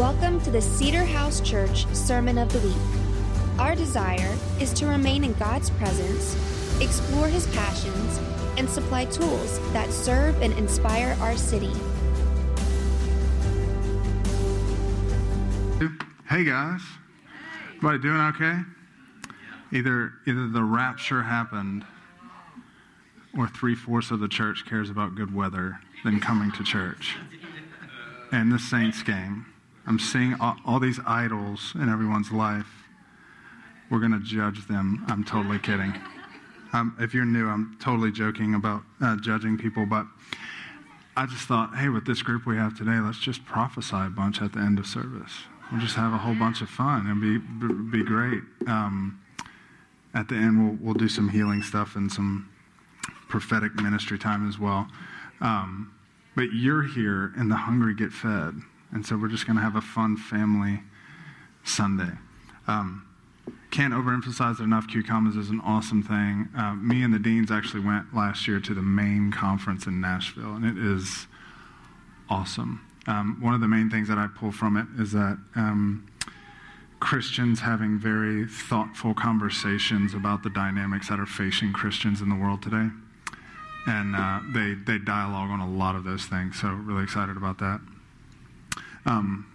Welcome 0.00 0.40
to 0.44 0.50
the 0.50 0.62
Cedar 0.62 1.04
House 1.04 1.42
Church 1.42 1.86
Sermon 1.94 2.38
of 2.38 2.50
the 2.50 2.58
Week. 2.60 3.58
Our 3.58 3.74
desire 3.74 4.34
is 4.58 4.72
to 4.72 4.86
remain 4.86 5.24
in 5.24 5.34
God's 5.34 5.68
presence, 5.68 6.34
explore 6.80 7.28
His 7.28 7.46
passions, 7.48 8.18
and 8.56 8.66
supply 8.66 9.04
tools 9.04 9.60
that 9.74 9.92
serve 9.92 10.40
and 10.40 10.54
inspire 10.54 11.18
our 11.20 11.36
city. 11.36 11.74
Hey 16.30 16.44
guys, 16.44 16.80
everybody 17.76 17.98
doing 17.98 18.20
okay? 18.22 18.60
Either 19.70 20.14
either 20.26 20.48
the 20.48 20.64
rapture 20.64 21.24
happened, 21.24 21.84
or 23.36 23.48
three 23.48 23.74
fourths 23.74 24.10
of 24.10 24.20
the 24.20 24.28
church 24.28 24.64
cares 24.66 24.88
about 24.88 25.14
good 25.14 25.34
weather 25.34 25.78
than 26.04 26.20
coming 26.20 26.52
to 26.52 26.64
church. 26.64 27.16
And 28.32 28.50
the 28.50 28.58
Saints 28.58 29.02
game. 29.02 29.44
I'm 29.86 29.98
seeing 29.98 30.34
all, 30.40 30.56
all 30.64 30.80
these 30.80 31.00
idols 31.06 31.72
in 31.74 31.88
everyone's 31.88 32.30
life. 32.30 32.66
We're 33.90 33.98
going 33.98 34.12
to 34.12 34.20
judge 34.20 34.66
them. 34.68 35.04
I'm 35.08 35.24
totally 35.24 35.58
kidding. 35.58 35.94
Um, 36.72 36.94
if 37.00 37.12
you're 37.12 37.24
new, 37.24 37.48
I'm 37.48 37.76
totally 37.80 38.12
joking 38.12 38.54
about 38.54 38.82
uh, 39.00 39.16
judging 39.16 39.58
people, 39.58 39.86
but 39.86 40.06
I 41.16 41.26
just 41.26 41.48
thought, 41.48 41.76
hey, 41.76 41.88
with 41.88 42.06
this 42.06 42.22
group 42.22 42.46
we 42.46 42.56
have 42.56 42.78
today, 42.78 42.98
let's 43.00 43.18
just 43.18 43.44
prophesy 43.44 43.96
a 43.96 44.10
bunch 44.10 44.40
at 44.40 44.52
the 44.52 44.60
end 44.60 44.78
of 44.78 44.86
service. 44.86 45.32
We'll 45.70 45.80
just 45.80 45.96
have 45.96 46.12
a 46.12 46.18
whole 46.18 46.34
bunch 46.34 46.60
of 46.62 46.68
fun 46.68 47.06
and 47.06 47.20
be 47.20 47.98
be 47.98 48.04
great. 48.04 48.42
Um, 48.66 49.20
at 50.14 50.28
the 50.28 50.34
end, 50.34 50.64
we'll 50.64 50.78
we'll 50.80 50.94
do 50.94 51.08
some 51.08 51.28
healing 51.28 51.62
stuff 51.62 51.96
and 51.96 52.10
some 52.10 52.48
prophetic 53.28 53.74
ministry 53.74 54.18
time 54.18 54.48
as 54.48 54.58
well. 54.58 54.88
Um, 55.40 55.92
but 56.36 56.52
you're 56.52 56.82
here, 56.82 57.32
and 57.36 57.50
the 57.50 57.56
hungry 57.56 57.94
get 57.94 58.12
fed. 58.12 58.54
And 58.92 59.06
so 59.06 59.16
we're 59.16 59.28
just 59.28 59.46
going 59.46 59.56
to 59.56 59.62
have 59.62 59.76
a 59.76 59.80
fun 59.80 60.16
family 60.16 60.80
Sunday. 61.64 62.12
Um, 62.66 63.06
can't 63.70 63.94
overemphasize 63.94 64.60
it 64.60 64.64
enough. 64.64 64.88
QCommons 64.88 65.38
is 65.38 65.50
an 65.50 65.60
awesome 65.60 66.02
thing. 66.02 66.48
Uh, 66.56 66.74
me 66.74 67.02
and 67.02 67.14
the 67.14 67.18
deans 67.18 67.50
actually 67.50 67.80
went 67.80 68.14
last 68.14 68.48
year 68.48 68.58
to 68.60 68.74
the 68.74 68.82
main 68.82 69.30
conference 69.30 69.86
in 69.86 70.00
Nashville, 70.00 70.54
and 70.54 70.64
it 70.64 70.76
is 70.76 71.28
awesome. 72.28 72.84
Um, 73.06 73.38
one 73.40 73.54
of 73.54 73.60
the 73.60 73.68
main 73.68 73.88
things 73.88 74.08
that 74.08 74.18
I 74.18 74.26
pull 74.26 74.52
from 74.52 74.76
it 74.76 74.86
is 75.00 75.12
that 75.12 75.38
um, 75.54 76.06
Christians 76.98 77.60
having 77.60 77.98
very 77.98 78.46
thoughtful 78.46 79.14
conversations 79.14 80.14
about 80.14 80.42
the 80.42 80.50
dynamics 80.50 81.08
that 81.08 81.18
are 81.18 81.26
facing 81.26 81.72
Christians 81.72 82.20
in 82.20 82.28
the 82.28 82.36
world 82.36 82.62
today. 82.62 82.88
And 83.86 84.14
uh, 84.14 84.40
they, 84.52 84.74
they 84.74 84.98
dialogue 84.98 85.48
on 85.50 85.60
a 85.60 85.68
lot 85.68 85.96
of 85.96 86.04
those 86.04 86.26
things, 86.26 86.60
so 86.60 86.68
really 86.68 87.04
excited 87.04 87.36
about 87.36 87.58
that. 87.58 87.80
Um, 89.06 89.46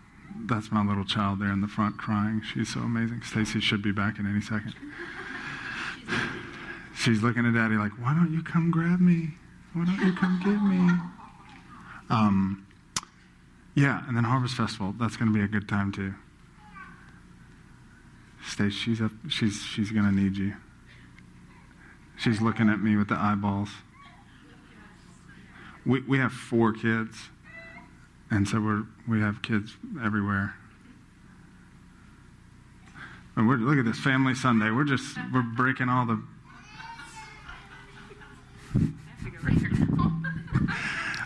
that's 0.45 0.71
my 0.71 0.83
little 0.83 1.05
child 1.05 1.39
there 1.39 1.51
in 1.51 1.61
the 1.61 1.67
front 1.67 1.97
crying. 1.97 2.41
She's 2.41 2.73
so 2.73 2.81
amazing. 2.81 3.21
Stacy 3.23 3.59
should 3.59 3.81
be 3.81 3.91
back 3.91 4.19
in 4.19 4.27
any 4.27 4.41
second. 4.41 4.73
She's 6.95 7.21
looking 7.21 7.45
at 7.45 7.53
daddy 7.53 7.75
like, 7.75 7.91
why 7.93 8.13
don't 8.13 8.33
you 8.33 8.41
come 8.41 8.71
grab 8.71 8.99
me? 8.99 9.29
Why 9.73 9.85
don't 9.85 9.99
you 9.99 10.13
come 10.13 10.39
get 10.43 10.61
me? 10.61 10.91
Um, 12.09 12.65
yeah, 13.75 14.07
and 14.07 14.15
then 14.15 14.23
Harvest 14.23 14.55
Festival. 14.55 14.93
That's 14.97 15.17
going 15.17 15.31
to 15.31 15.37
be 15.37 15.43
a 15.43 15.47
good 15.47 15.67
time 15.67 15.91
too. 15.91 16.13
Stacy, 18.47 18.69
she's 18.71 19.01
up, 19.01 19.11
she's 19.27 19.61
she's 19.63 19.91
going 19.91 20.05
to 20.05 20.11
need 20.11 20.37
you. 20.37 20.53
She's 22.17 22.41
looking 22.41 22.69
at 22.69 22.79
me 22.79 22.95
with 22.95 23.09
the 23.09 23.15
eyeballs. 23.15 23.69
We 25.85 26.01
we 26.01 26.19
have 26.19 26.31
four 26.31 26.71
kids. 26.71 27.29
And 28.31 28.47
so 28.47 28.59
we're, 28.59 28.83
we 29.07 29.21
have 29.21 29.41
kids 29.41 29.75
everywhere. 30.03 30.55
And 33.35 33.47
we're, 33.47 33.57
look 33.57 33.77
at 33.77 33.85
this 33.85 33.99
family 33.99 34.33
Sunday. 34.33 34.71
We're 34.71 34.85
just, 34.85 35.17
we're 35.33 35.41
breaking 35.41 35.89
all 35.89 36.05
the. 36.05 36.21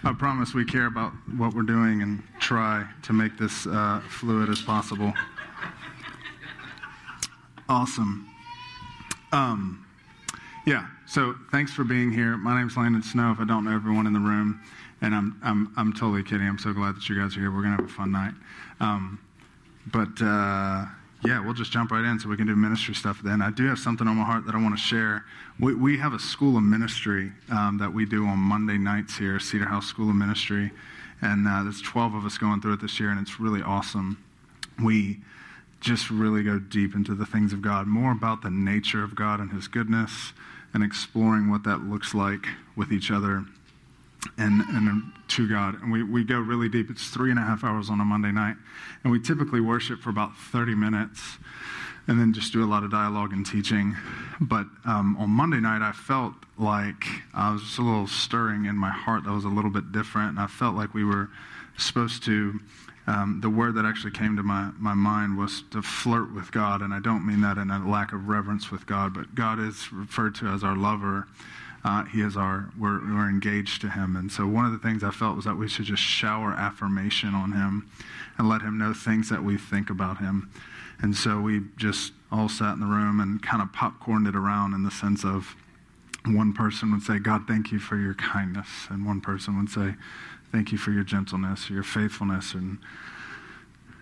I 0.04 0.14
promise 0.14 0.54
we 0.54 0.66
care 0.66 0.88
about 0.88 1.12
what 1.38 1.54
we're 1.54 1.62
doing 1.62 2.02
and 2.02 2.24
try 2.40 2.86
to 3.04 3.14
make 3.14 3.38
this 3.38 3.68
uh, 3.68 4.02
fluid 4.09 4.50
as 4.50 4.62
possible. 4.62 5.14
Awesome. 7.68 8.28
Um, 9.32 9.86
yeah, 10.66 10.88
so 11.06 11.36
thanks 11.52 11.72
for 11.72 11.84
being 11.84 12.12
here. 12.12 12.38
My 12.38 12.59
name's 12.59 12.76
Landon 12.76 13.04
Snow, 13.04 13.32
if 13.32 13.40
I 13.40 13.46
don't 13.46 13.66
know 13.66 13.74
everyone 13.74 14.08
in 14.08 14.14
the 14.14 14.20
room. 14.20 14.62
And 15.02 15.16
I'm, 15.16 15.40
I'm, 15.44 15.74
I'm 15.78 15.94
totally 15.94 16.24
kidding. 16.24 16.48
I'm 16.48 16.58
so 16.60 16.74
glad 16.74 16.96
that 16.96 17.08
you 17.08 17.20
guys 17.20 17.36
are 17.38 17.40
here. 17.40 17.52
We're 17.52 17.64
going 17.64 17.78
to 17.78 17.84
have 17.84 17.90
a 17.90 17.94
fun 17.94 18.12
night. 18.12 18.34
Um, 18.80 19.20
but 19.88 20.22
uh, 20.22 20.86
yeah, 21.26 21.44
we'll 21.44 21.54
just 21.54 21.72
jump 21.72 21.92
right 21.92 22.04
in 22.04 22.20
so 22.20 22.30
we 22.30 22.38
can 22.38 22.48
do 22.48 22.56
ministry 22.56 22.94
stuff 22.94 23.22
then. 23.24 23.42
I 23.42 23.52
do 23.52 23.68
have 23.68 23.80
something 23.80 24.08
on 24.08 24.16
my 24.16 24.24
heart 24.24 24.46
that 24.46 24.56
I 24.56 24.62
want 24.62 24.78
to 24.78 24.82
share. 24.82 25.26
We, 25.59 25.74
we 25.76 25.98
have 25.98 26.14
a 26.14 26.20
school 26.20 26.58
of 26.58 26.64
ministry 26.64 27.32
um, 27.52 27.78
that 27.80 27.94
we 27.94 28.06
do 28.06 28.26
on 28.26 28.38
Monday 28.40 28.78
nights 28.78 29.18
here, 29.18 29.40
Cedar 29.40 29.66
House 29.66 29.88
School 29.88 30.09
of 30.09 30.16
Ministry. 30.16 30.72
And 31.22 31.48
uh, 31.48 31.64
there's 31.64 31.82
12 31.82 32.16
of 32.16 32.26
us 32.26 32.38
going 32.38 32.62
through 32.62 32.74
it 32.74 32.82
this 32.82 33.00
year, 33.00 33.09
and 33.09 33.20
it's 33.20 33.40
really 33.40 33.62
awesome. 33.62 34.24
We 34.82 35.20
just 35.82 36.09
really 36.09 36.44
go 36.44 36.59
deep 36.59 36.96
into 36.96 37.16
the 37.16 37.26
things 37.26 37.52
of 37.52 37.62
God, 37.62 37.88
more 37.88 38.12
about 38.12 38.42
the 38.42 38.50
nature 38.50 39.04
of 39.04 39.16
God 39.16 39.42
and 39.42 39.52
His 39.52 39.68
goodness, 39.68 40.34
and 40.74 40.84
exploring 40.84 41.50
what 41.50 41.64
that 41.64 41.84
looks 41.84 42.14
like 42.14 42.48
with 42.76 42.92
each 42.92 43.12
other 43.12 43.46
and, 44.40 44.62
and 44.70 45.12
to 45.28 45.48
God. 45.48 45.82
And 45.82 45.92
we, 45.92 46.02
we 46.04 46.24
go 46.24 46.40
really 46.40 46.70
deep. 46.70 46.90
It's 46.90 47.10
three 47.10 47.30
and 47.30 47.38
a 47.38 47.44
half 47.44 47.64
hours 47.64 47.90
on 47.90 48.00
a 48.00 48.06
Monday 48.06 48.32
night. 48.32 48.56
And 49.04 49.12
we 49.12 49.20
typically 49.20 49.62
worship 49.62 50.00
for 50.00 50.10
about 50.10 50.36
30 50.36 50.76
minutes 50.76 51.38
and 52.08 52.20
then 52.20 52.34
just 52.34 52.54
do 52.54 52.64
a 52.64 52.66
lot 52.66 52.84
of 52.84 52.90
dialogue 52.90 53.34
and 53.34 53.46
teaching. 53.46 53.96
But 54.42 54.66
um, 54.86 55.16
on 55.20 55.30
Monday 55.30 55.60
night, 55.60 55.88
I 55.88 55.92
felt 55.92 56.34
like 56.58 57.04
I 57.34 57.52
was 57.52 57.62
just 57.62 57.78
a 57.78 57.82
little 57.82 58.08
stirring 58.08 58.66
in 58.66 58.76
my 58.76 58.90
heart 58.90 59.26
that 59.26 59.32
was 59.32 59.46
a 59.46 59.50
little 59.50 59.70
bit 59.70 59.92
different. 59.92 60.30
And 60.30 60.40
I 60.40 60.48
felt 60.48 60.76
like 60.76 60.94
we 60.94 61.04
were 61.04 61.30
supposed 61.78 62.24
to. 62.26 62.60
Um, 63.08 63.40
the 63.42 63.50
word 63.50 63.74
that 63.76 63.86
actually 63.86 64.12
came 64.12 64.36
to 64.38 64.44
my, 64.44 64.70
my 64.78 64.94
mind 64.94 65.36
was 65.38 65.64
to 65.72 65.82
flirt 65.82 66.34
with 66.34 66.52
God. 66.52 66.82
And 66.82 66.94
I 66.94 67.00
don't 67.00 67.26
mean 67.26 67.42
that 67.42 67.58
in 67.58 67.72
a 67.72 67.90
lack 67.90 68.14
of 68.14 68.28
reverence 68.28 68.72
with 68.72 68.86
God, 68.86 69.14
but 69.14 69.34
God 69.34 69.60
is 69.60 69.92
referred 69.92 70.36
to 70.36 70.48
as 70.48 70.64
our 70.64 70.76
lover. 70.76 71.28
Uh, 71.84 72.03
he 72.06 72.22
is 72.22 72.35
our, 72.35 72.72
we're, 72.78 73.00
we're 73.00 73.29
engaged 73.29 73.81
to 73.81 73.90
him. 73.90 74.16
And 74.16 74.31
so 74.31 74.45
one 74.45 74.66
of 74.66 74.72
the 74.72 74.78
things 74.78 75.03
I 75.03 75.12
felt 75.12 75.35
was 75.35 75.45
that 75.45 75.56
we 75.56 75.67
should 75.67 75.85
just 75.85 76.03
shower 76.03 76.51
affirmation 76.51 77.34
on 77.34 77.53
him 77.53 77.90
and 78.38 78.50
let 78.50 78.62
him 78.62 78.78
know 78.78 78.94
things 78.94 79.29
that 79.29 79.44
we 79.44 79.57
think 79.57 79.90
about 79.90 80.17
him. 80.17 80.50
And 81.01 81.16
so 81.16 81.40
we 81.40 81.62
just 81.78 82.12
all 82.31 82.50
sat 82.50 82.73
in 82.73 82.81
the 82.81 82.85
room 82.85 83.19
and 83.19 83.41
kind 83.41 83.62
of 83.62 83.72
popcorned 83.72 84.28
it 84.28 84.35
around 84.35 84.73
in 84.73 84.84
the 84.84 84.91
sense 84.91 85.23
of 85.23 85.56
one 86.25 86.53
person 86.53 86.91
would 86.91 87.01
say, 87.01 87.17
God, 87.17 87.47
thank 87.47 87.72
you 87.72 87.79
for 87.79 87.96
your 87.96 88.13
kindness. 88.13 88.67
And 88.90 89.06
one 89.06 89.22
person 89.22 89.57
would 89.57 89.69
say, 89.69 89.96
thank 90.51 90.72
you 90.72 90.78
for 90.78 90.91
your 90.91 91.03
gentleness, 91.03 91.69
or 91.69 91.73
your 91.73 91.84
faithfulness, 91.84 92.53
and 92.53 92.79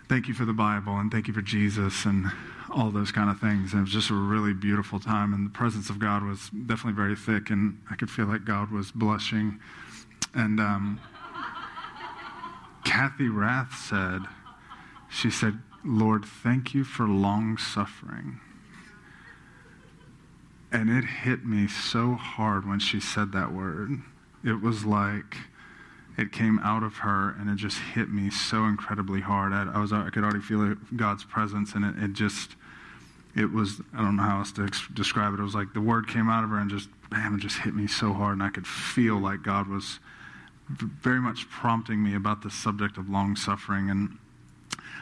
thank 0.10 0.28
you 0.28 0.34
for 0.34 0.46
the 0.46 0.54
Bible, 0.54 0.98
and 0.98 1.12
thank 1.12 1.28
you 1.28 1.34
for 1.34 1.42
Jesus. 1.42 2.06
And 2.06 2.32
all 2.70 2.92
those 2.92 3.12
kind 3.12 3.30
of 3.30 3.40
things. 3.40 3.74
And 3.74 3.80
it 3.80 3.84
was 3.84 3.92
just 3.92 4.10
a 4.10 4.14
really 4.14 4.54
beautiful 4.54 5.00
time, 5.00 5.34
and 5.34 5.46
the 5.46 5.52
presence 5.52 5.90
of 5.90 6.00
God 6.00 6.24
was 6.24 6.50
definitely 6.50 6.94
very 6.94 7.16
thick, 7.16 7.50
and 7.50 7.82
I 7.90 7.96
could 7.96 8.10
feel 8.10 8.26
like 8.26 8.46
God 8.46 8.72
was 8.72 8.92
blushing. 8.92 9.60
And 10.34 10.60
um, 10.60 11.00
Kathy 12.86 13.30
Rath 13.30 13.74
said, 13.76 14.22
she 15.10 15.30
said, 15.30 15.60
Lord, 15.84 16.26
thank 16.26 16.74
you 16.74 16.84
for 16.84 17.08
long 17.08 17.58
suffering. 17.58 18.40
And 20.72 20.90
it 20.90 21.06
hit 21.06 21.46
me 21.46 21.68
so 21.68 22.16
hard 22.16 22.68
when 22.68 22.80
she 22.80 23.00
said 23.00 23.32
that 23.32 23.54
word. 23.54 24.02
It 24.44 24.62
was 24.62 24.86
like 24.86 25.38
it 26.18 26.32
came 26.32 26.60
out 26.60 26.84
of 26.84 26.98
her 26.98 27.36
and 27.40 27.50
it 27.50 27.56
just 27.56 27.78
hit 27.78 28.10
me 28.10 28.30
so 28.30 28.66
incredibly 28.66 29.22
hard. 29.22 29.54
I, 29.54 29.72
I 29.74 29.80
was 29.80 29.94
I 29.94 30.10
could 30.10 30.24
already 30.24 30.42
feel 30.42 30.76
God's 30.96 31.24
presence 31.24 31.74
and 31.74 31.86
it, 31.86 32.04
it 32.04 32.14
just 32.14 32.57
it 33.38 33.52
was 33.52 33.80
I 33.94 34.02
don't 34.02 34.16
know 34.16 34.24
how 34.24 34.40
else 34.40 34.52
to 34.54 34.64
ex- 34.64 34.88
describe 34.94 35.34
it. 35.34 35.40
It 35.40 35.44
was 35.44 35.56
like 35.56 35.74
the 35.74 35.82
word 35.82 36.08
came 36.08 36.28
out 36.30 36.44
of 36.44 36.50
her 36.50 36.58
and 36.58 36.70
just 36.70 36.90
bam, 37.10 37.36
it 37.36 37.40
just 37.40 37.60
hit 37.60 37.76
me 37.76 37.88
so 37.88 38.12
hard, 38.12 38.34
and 38.34 38.44
I 38.44 38.50
could 38.50 38.68
feel 38.68 39.18
like 39.18 39.44
God 39.44 39.68
was 39.68 40.00
very 40.70 41.22
much 41.22 41.50
prompting 41.50 42.04
me 42.04 42.16
about 42.16 42.42
the 42.42 42.50
subject 42.50 42.98
of 42.98 43.10
long 43.10 43.36
suffering. 43.36 43.90
And 43.90 44.18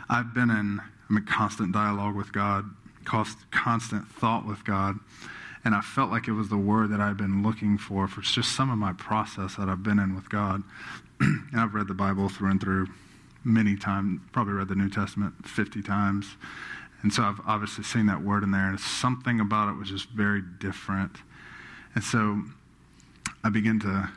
I've 0.10 0.34
been 0.34 0.52
in 0.52 0.82
I'm 1.10 1.18
in 1.18 1.26
constant 1.26 1.72
dialogue 1.72 2.16
with 2.16 2.34
God, 2.34 2.66
constant 3.06 4.08
thought 4.08 4.46
with 4.46 4.66
God. 4.66 5.00
And 5.64 5.74
I 5.74 5.81
felt 5.81 6.12
like 6.12 6.28
it 6.28 6.34
was 6.34 6.50
the 6.50 6.58
word 6.58 6.92
that 6.92 7.00
I'd 7.00 7.18
been 7.18 7.42
looking 7.42 7.78
for 7.78 8.08
for 8.08 8.22
just 8.22 8.56
some 8.56 8.70
of 8.70 8.78
my 8.78 8.94
process 8.94 9.56
that 9.56 9.70
I've 9.70 9.84
been 9.84 10.00
in 10.00 10.16
with 10.16 10.30
God. 10.30 10.64
and 11.20 11.60
I've 11.60 11.74
read 11.74 11.88
the 11.88 11.94
Bible 11.94 12.30
through 12.30 12.52
and 12.52 12.62
through 12.62 12.88
many 13.44 13.76
times, 13.76 14.20
probably 14.31 14.54
read 14.54 14.68
the 14.68 14.76
New 14.76 14.90
Testament 14.90 15.48
50 15.48 15.81
times. 15.81 16.36
And 17.06 17.13
so 17.13 17.22
I've 17.22 17.40
obviously 17.46 17.84
seen 17.84 18.07
that 18.07 18.24
word 18.24 18.42
in 18.42 18.50
there, 18.50 18.68
and 18.68 18.80
something 18.80 19.40
about 19.40 19.69
it 19.69 19.78
was 19.78 19.90
just 19.90 20.10
very 20.10 20.42
different. 20.42 21.18
And 21.94 22.04
so 22.04 22.42
I 23.44 23.50
began 23.50 23.80
to 23.81 24.10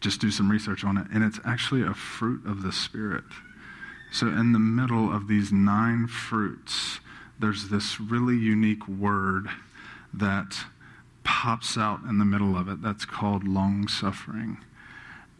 just 0.00 0.20
do 0.20 0.32
some 0.32 0.50
research 0.50 0.82
on 0.82 0.96
it, 0.96 1.06
and 1.14 1.22
it's 1.22 1.38
actually 1.44 1.82
a 1.82 1.94
fruit 1.94 2.44
of 2.44 2.62
the 2.62 2.72
Spirit. 2.72 3.22
So, 4.10 4.26
in 4.26 4.50
the 4.52 4.58
middle 4.58 5.14
of 5.14 5.28
these 5.28 5.52
nine 5.52 6.08
fruits, 6.08 6.98
there's 7.38 7.68
this 7.68 8.00
really 8.00 8.36
unique 8.36 8.88
word 8.88 9.46
that 10.12 10.56
pops 11.22 11.78
out 11.78 12.00
in 12.02 12.18
the 12.18 12.24
middle 12.24 12.56
of 12.56 12.68
it 12.68 12.82
that's 12.82 13.04
called 13.04 13.46
long 13.46 13.86
suffering. 13.86 14.58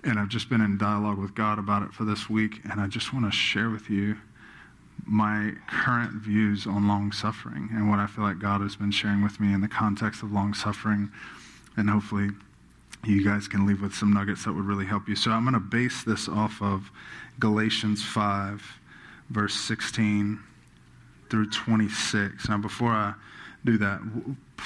And 0.04 0.16
I've 0.16 0.28
just 0.28 0.48
been 0.48 0.60
in 0.60 0.78
dialogue 0.78 1.18
with 1.18 1.34
God 1.34 1.58
about 1.58 1.82
it 1.82 1.92
for 1.92 2.04
this 2.04 2.30
week, 2.30 2.60
and 2.70 2.80
I 2.80 2.86
just 2.86 3.12
want 3.12 3.24
to 3.24 3.32
share 3.32 3.68
with 3.68 3.90
you 3.90 4.16
my 5.06 5.52
current 5.68 6.12
views 6.12 6.66
on 6.66 6.88
long 6.88 7.12
suffering 7.12 7.68
and 7.72 7.90
what 7.90 7.98
I 7.98 8.06
feel 8.06 8.24
like 8.24 8.38
God 8.38 8.60
has 8.60 8.76
been 8.76 8.90
sharing 8.90 9.22
with 9.22 9.40
me 9.40 9.52
in 9.52 9.60
the 9.60 9.68
context 9.68 10.22
of 10.22 10.32
long 10.32 10.54
suffering. 10.54 11.10
And 11.76 11.90
hopefully, 11.90 12.30
you 13.04 13.24
guys 13.24 13.48
can 13.48 13.66
leave 13.66 13.82
with 13.82 13.94
some 13.94 14.12
nuggets 14.12 14.44
that 14.44 14.52
would 14.52 14.64
really 14.64 14.86
help 14.86 15.08
you. 15.08 15.16
So, 15.16 15.30
I'm 15.30 15.44
going 15.44 15.54
to 15.54 15.60
base 15.60 16.04
this 16.04 16.28
off 16.28 16.62
of 16.62 16.90
Galatians 17.38 18.02
5, 18.04 18.62
verse 19.30 19.54
16 19.54 20.40
through 21.30 21.50
26. 21.50 22.48
Now, 22.48 22.58
before 22.58 22.92
I 22.92 23.14
do 23.64 23.78
that, 23.78 24.00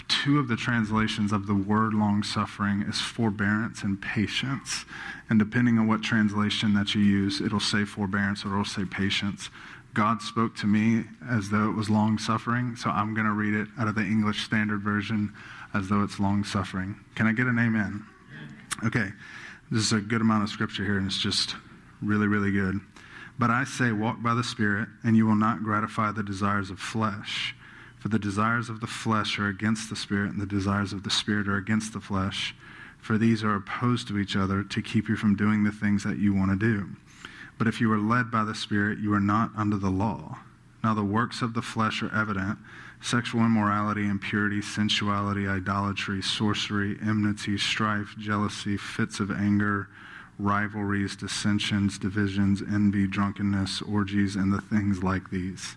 two 0.09 0.39
of 0.39 0.49
the 0.49 0.57
translations 0.57 1.33
of 1.33 1.47
the 1.47 1.55
word 1.55 1.95
long 1.95 2.23
suffering 2.23 2.83
is 2.83 3.01
forbearance 3.01 3.83
and 3.83 4.01
patience. 4.01 4.85
And 5.31 5.39
depending 5.39 5.79
on 5.79 5.87
what 5.87 6.03
translation 6.03 6.75
that 6.75 6.95
you 6.95 7.03
use, 7.03 7.41
it'll 7.41 7.61
say 7.61 7.85
forbearance 7.85 8.45
or 8.45 8.49
it'll 8.49 8.65
say 8.65 8.85
patience. 8.85 9.51
God 9.99 10.23
spoke 10.23 10.55
to 10.59 10.69
me 10.69 11.03
as 11.29 11.51
though 11.51 11.69
it 11.69 11.75
was 11.75 11.91
long 11.91 12.19
suffering, 12.19 12.77
so 12.77 12.89
I'm 12.89 13.15
going 13.15 13.27
to 13.27 13.33
read 13.33 13.53
it 13.53 13.67
out 13.77 13.89
of 13.89 13.97
the 13.97 14.03
English 14.03 14.45
Standard 14.45 14.81
Version 14.81 15.33
as 15.75 15.89
though 15.89 16.05
it's 16.05 16.21
long 16.21 16.45
suffering. 16.45 16.95
Can 17.17 17.27
I 17.27 17.33
get 17.33 17.49
an 17.49 17.59
amen? 17.59 18.07
Okay, 18.85 19.09
this 19.73 19.83
is 19.83 19.91
a 19.91 20.01
good 20.01 20.21
amount 20.21 20.45
of 20.45 20.51
scripture 20.51 20.85
here, 20.85 20.99
and 20.99 21.07
it's 21.09 21.21
just 21.21 21.57
really, 22.01 22.29
really 22.29 22.53
good. 22.53 22.79
But 23.41 23.51
I 23.51 23.65
say, 23.65 23.91
walk 23.91 24.23
by 24.23 24.35
the 24.35 24.45
Spirit, 24.45 24.89
and 25.03 25.17
you 25.17 25.27
will 25.27 25.35
not 25.35 25.65
gratify 25.65 26.13
the 26.13 26.23
desires 26.23 26.71
of 26.71 26.79
flesh. 26.79 27.57
For 27.99 28.07
the 28.07 28.21
desires 28.21 28.69
of 28.69 28.79
the 28.79 28.87
flesh 28.87 29.37
are 29.41 29.49
against 29.49 29.91
the 29.91 29.97
Spirit, 29.97 30.31
and 30.31 30.41
the 30.41 30.47
desires 30.47 30.93
of 30.93 31.03
the 31.03 31.11
Spirit 31.11 31.49
are 31.49 31.57
against 31.57 31.93
the 31.93 32.01
flesh. 32.01 32.55
For 32.99 33.19
these 33.19 33.43
are 33.43 33.57
opposed 33.57 34.07
to 34.07 34.19
each 34.19 34.37
other 34.37 34.63
to 34.63 34.81
keep 34.81 35.09
you 35.09 35.17
from 35.17 35.35
doing 35.35 35.65
the 35.65 35.73
things 35.73 36.05
that 36.05 36.19
you 36.19 36.33
want 36.33 36.53
to 36.53 36.57
do. 36.57 36.89
But 37.59 37.67
if 37.67 37.81
you 37.81 37.93
are 37.93 37.99
led 37.99 38.31
by 38.31 38.45
the 38.45 38.55
Spirit, 38.55 39.01
you 39.01 39.13
are 39.13 39.21
not 39.21 39.51
under 39.57 39.77
the 39.77 39.91
law. 39.91 40.39
Now 40.83 40.95
the 40.95 41.05
works 41.05 41.43
of 41.43 41.55
the 41.55 41.63
flesh 41.63 42.03
are 42.03 42.15
evident 42.15 42.59
sexual 43.01 43.43
immorality, 43.43 44.07
impurity, 44.07 44.61
sensuality, 44.61 45.47
idolatry, 45.47 46.21
sorcery, 46.23 46.97
enmity, 47.01 47.57
strife, 47.57 48.15
jealousy, 48.19 48.77
fits 48.77 49.21
of 49.21 49.31
anger, 49.31 49.89
rivalries, 50.39 51.15
dissensions, 51.15 51.99
divisions, 51.99 52.61
envy, 52.63 53.07
drunkenness, 53.07 53.83
orgies, 53.83 54.35
and 54.35 54.53
the 54.53 54.61
things 54.61 55.03
like 55.03 55.31
these. 55.31 55.77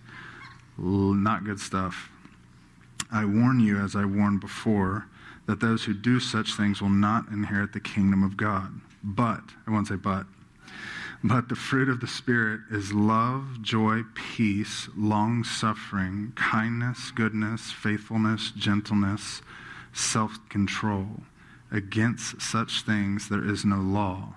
Not 0.77 1.43
good 1.43 1.59
stuff. 1.59 2.09
I 3.11 3.25
warn 3.25 3.59
you, 3.59 3.77
as 3.77 3.95
I 3.95 4.05
warned 4.05 4.39
before, 4.39 5.05
that 5.45 5.59
those 5.59 5.83
who 5.83 5.93
do 5.93 6.19
such 6.19 6.55
things 6.55 6.81
will 6.81 6.89
not 6.89 7.27
inherit 7.29 7.73
the 7.73 7.79
kingdom 7.79 8.23
of 8.23 8.37
God. 8.37 8.81
But, 9.03 9.41
I 9.67 9.71
won't 9.71 9.87
say 9.87 9.95
but, 9.95 10.25
but 11.23 11.49
the 11.49 11.55
fruit 11.55 11.87
of 11.87 11.99
the 11.99 12.07
Spirit 12.07 12.61
is 12.71 12.93
love, 12.93 13.61
joy, 13.61 14.01
peace, 14.15 14.89
long 14.97 15.43
suffering, 15.43 16.33
kindness, 16.35 17.11
goodness, 17.11 17.71
faithfulness, 17.71 18.51
gentleness, 18.51 19.41
self 19.93 20.37
control. 20.49 21.21
Against 21.71 22.41
such 22.41 22.81
things 22.81 23.29
there 23.29 23.45
is 23.45 23.63
no 23.63 23.77
law. 23.77 24.35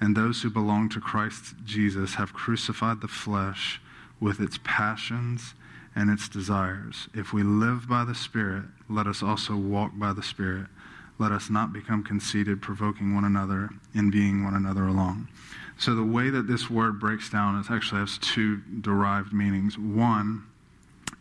And 0.00 0.16
those 0.16 0.42
who 0.42 0.50
belong 0.50 0.88
to 0.90 1.00
Christ 1.00 1.54
Jesus 1.64 2.14
have 2.14 2.32
crucified 2.32 3.00
the 3.00 3.08
flesh 3.08 3.80
with 4.18 4.40
its 4.40 4.58
passions 4.64 5.54
and 5.94 6.10
its 6.10 6.28
desires. 6.28 7.08
If 7.14 7.32
we 7.32 7.42
live 7.42 7.88
by 7.88 8.04
the 8.04 8.14
Spirit, 8.14 8.64
let 8.88 9.06
us 9.06 9.22
also 9.22 9.56
walk 9.56 9.92
by 9.94 10.12
the 10.12 10.22
Spirit. 10.22 10.66
Let 11.18 11.32
us 11.32 11.48
not 11.48 11.72
become 11.72 12.02
conceited, 12.02 12.60
provoking 12.60 13.14
one 13.14 13.24
another, 13.24 13.70
envying 13.94 14.42
one 14.44 14.54
another 14.54 14.86
along. 14.86 15.28
So, 15.78 15.94
the 15.94 16.04
way 16.04 16.30
that 16.30 16.46
this 16.46 16.70
word 16.70 17.00
breaks 17.00 17.30
down 17.30 17.58
is 17.58 17.66
actually 17.70 18.00
has 18.00 18.18
two 18.18 18.58
derived 18.80 19.32
meanings. 19.32 19.78
One 19.78 20.44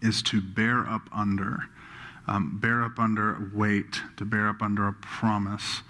is 0.02 0.22
to 0.24 0.42
bear 0.42 0.88
up 0.88 1.10
under, 1.12 1.70
um, 2.28 2.60
bear 2.60 2.84
up 2.84 3.00
under 3.00 3.52
weight, 3.54 4.02
to 4.18 4.26
bear 4.26 4.48
up 4.50 4.62
under 4.62 4.88
a 4.88 4.94
promise, 4.94 5.82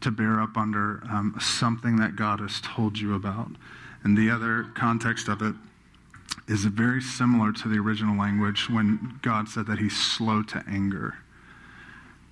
to 0.00 0.10
bear 0.10 0.40
up 0.40 0.56
under 0.56 1.02
um, 1.10 1.36
something 1.40 1.96
that 1.96 2.16
God 2.16 2.40
has 2.40 2.60
told 2.60 2.98
you 2.98 3.14
about. 3.14 3.50
And 4.02 4.16
the 4.16 4.30
other 4.30 4.64
context 4.74 5.28
of 5.28 5.42
it 5.42 5.54
is 6.48 6.64
very 6.64 7.02
similar 7.02 7.52
to 7.52 7.68
the 7.68 7.78
original 7.78 8.16
language 8.16 8.70
when 8.70 9.18
God 9.22 9.48
said 9.48 9.66
that 9.66 9.78
he's 9.78 9.96
slow 9.96 10.42
to 10.44 10.62
anger. 10.68 11.16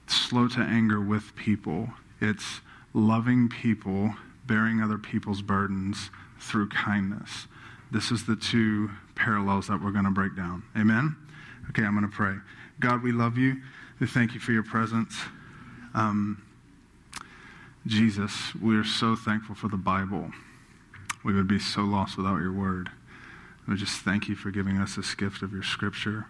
Slow 0.07 0.49
to 0.49 0.61
anger 0.61 1.01
with 1.01 1.35
people. 1.37 1.91
It's 2.21 2.61
loving 2.93 3.49
people, 3.49 4.15
bearing 4.47 4.81
other 4.81 4.99
people's 4.99 5.43
burdens 5.43 6.11
through 6.39 6.69
kindness. 6.69 7.47
This 7.91 8.11
is 8.11 8.27
the 8.27 8.37
two 8.37 8.91
parallels 9.15 9.69
that 9.69 9.83
we're 9.83 9.93
going 9.93 10.05
to 10.05 10.11
break 10.11 10.37
down. 10.37 10.63
Amen? 10.77 11.17
Okay, 11.71 11.83
I'm 11.85 11.97
going 11.99 12.09
to 12.09 12.15
pray. 12.15 12.37
God, 12.81 13.03
we 13.03 13.13
love 13.13 13.39
you. 13.39 13.57
We 14.01 14.07
thank 14.07 14.35
you 14.35 14.41
for 14.41 14.53
your 14.53 14.65
presence. 14.65 15.17
Um, 15.95 16.43
Jesus, 17.87 18.55
we 18.61 18.77
are 18.77 18.85
so 18.85 19.15
thankful 19.15 19.55
for 19.55 19.69
the 19.69 19.77
Bible. 19.77 20.31
We 21.23 21.33
would 21.35 21.47
be 21.47 21.59
so 21.59 21.83
lost 21.83 22.17
without 22.17 22.41
your 22.41 22.53
word. 22.53 22.91
We 23.67 23.77
just 23.77 24.03
thank 24.03 24.29
you 24.29 24.35
for 24.35 24.51
giving 24.51 24.79
us 24.79 24.97
this 24.97 25.15
gift 25.15 25.43
of 25.43 25.53
your 25.53 25.63
scripture. 25.63 26.27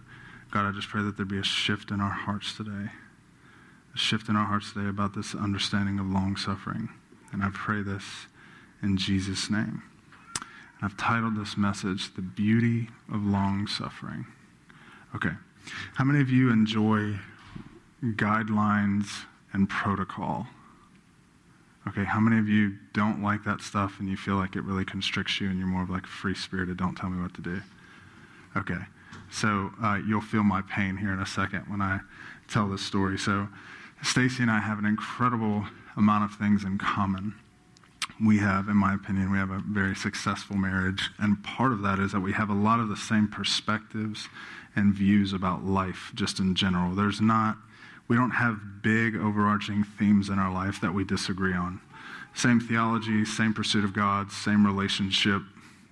God, 0.50 0.66
I 0.68 0.72
just 0.72 0.88
pray 0.88 1.02
that 1.02 1.16
there 1.16 1.26
be 1.26 1.38
a 1.38 1.44
shift 1.44 1.90
in 1.90 2.00
our 2.00 2.10
hearts 2.10 2.56
today, 2.56 2.90
shift 3.94 4.28
in 4.28 4.36
our 4.36 4.46
hearts 4.46 4.72
today 4.72 4.88
about 4.88 5.14
this 5.14 5.34
understanding 5.34 5.98
of 5.98 6.06
long 6.06 6.36
suffering. 6.36 6.88
And 7.32 7.42
I 7.42 7.50
pray 7.52 7.82
this 7.82 8.04
in 8.82 8.96
Jesus' 8.96 9.50
name. 9.50 9.82
I've 10.82 10.96
titled 10.96 11.36
this 11.36 11.56
message, 11.56 12.14
The 12.14 12.22
Beauty 12.22 12.88
of 13.12 13.24
Long 13.24 13.66
Suffering. 13.66 14.26
Okay. 15.14 15.30
How 15.94 16.04
many 16.04 16.20
of 16.20 16.28
you 16.28 16.50
enjoy 16.50 17.16
guidelines 18.02 19.24
and 19.52 19.68
protocol? 19.68 20.46
Okay, 21.86 22.04
how 22.04 22.18
many 22.18 22.38
of 22.38 22.48
you 22.48 22.76
don't 22.92 23.22
like 23.22 23.44
that 23.44 23.60
stuff 23.60 24.00
and 24.00 24.08
you 24.08 24.16
feel 24.16 24.36
like 24.36 24.56
it 24.56 24.62
really 24.62 24.84
constricts 24.84 25.40
you 25.40 25.48
and 25.48 25.58
you're 25.58 25.68
more 25.68 25.82
of 25.82 25.90
like 25.90 26.06
free 26.06 26.34
spirited, 26.34 26.76
don't 26.76 26.94
tell 26.94 27.10
me 27.10 27.20
what 27.22 27.34
to 27.34 27.42
do? 27.42 27.60
Okay, 28.56 28.80
so 29.30 29.70
uh, 29.82 29.98
you'll 30.06 30.22
feel 30.22 30.42
my 30.42 30.62
pain 30.62 30.96
here 30.96 31.12
in 31.12 31.20
a 31.20 31.26
second 31.26 31.64
when 31.68 31.82
I 31.82 32.00
tell 32.48 32.68
this 32.68 32.82
story. 32.82 33.18
So, 33.18 33.48
Stacy 34.04 34.42
and 34.42 34.50
I 34.50 34.60
have 34.60 34.78
an 34.78 34.84
incredible 34.84 35.64
amount 35.96 36.24
of 36.24 36.38
things 36.38 36.62
in 36.62 36.78
common. 36.78 37.34
We 38.24 38.38
have, 38.38 38.68
in 38.68 38.76
my 38.76 38.94
opinion, 38.94 39.32
we 39.32 39.38
have 39.38 39.50
a 39.50 39.62
very 39.66 39.96
successful 39.96 40.56
marriage, 40.56 41.10
and 41.18 41.42
part 41.42 41.72
of 41.72 41.82
that 41.82 41.98
is 41.98 42.12
that 42.12 42.20
we 42.20 42.32
have 42.32 42.50
a 42.50 42.54
lot 42.54 42.78
of 42.78 42.88
the 42.88 42.96
same 42.96 43.26
perspectives 43.28 44.28
and 44.76 44.94
views 44.94 45.32
about 45.32 45.64
life 45.64 46.12
just 46.14 46.38
in 46.38 46.54
general. 46.54 46.94
There's 46.94 47.20
not 47.20 47.56
we 48.08 48.16
don't 48.16 48.32
have 48.32 48.82
big 48.82 49.16
overarching 49.16 49.84
themes 49.98 50.28
in 50.28 50.38
our 50.38 50.52
life 50.52 50.80
that 50.82 50.92
we 50.92 51.04
disagree 51.04 51.54
on. 51.54 51.80
Same 52.34 52.60
theology, 52.60 53.24
same 53.24 53.54
pursuit 53.54 53.84
of 53.84 53.94
God, 53.94 54.30
same 54.30 54.66
relationship 54.66 55.42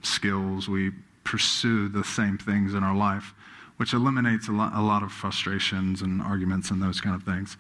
skills. 0.02 0.68
We 0.68 0.90
pursue 1.24 1.88
the 1.88 2.04
same 2.04 2.36
things 2.36 2.74
in 2.74 2.82
our 2.82 2.94
life, 2.94 3.32
which 3.82 3.94
eliminates 3.94 4.46
a 4.46 4.52
lot, 4.52 4.72
a 4.76 4.80
lot 4.80 5.02
of 5.02 5.10
frustrations 5.10 6.02
and 6.02 6.22
arguments 6.22 6.70
and 6.70 6.80
those 6.80 7.00
kind 7.00 7.16
of 7.16 7.24
things. 7.24 7.56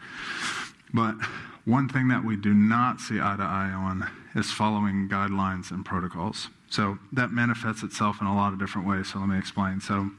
But 0.94 1.16
one 1.64 1.88
thing 1.88 2.06
that 2.08 2.24
we 2.24 2.36
do 2.36 2.54
not 2.54 3.00
see 3.00 3.18
eye 3.20 3.34
to 3.36 3.42
eye 3.42 3.72
on 3.72 4.08
is 4.36 4.52
following 4.52 5.08
guidelines 5.08 5.72
and 5.72 5.84
protocols. 5.84 6.48
So 6.70 7.00
that 7.10 7.32
manifests 7.32 7.82
itself 7.82 8.20
in 8.20 8.28
a 8.28 8.36
lot 8.36 8.52
of 8.52 8.60
different 8.60 8.86
ways. 8.86 9.12
So 9.12 9.18
let 9.18 9.30
me 9.30 9.36
explain. 9.36 9.80
So 9.80 10.10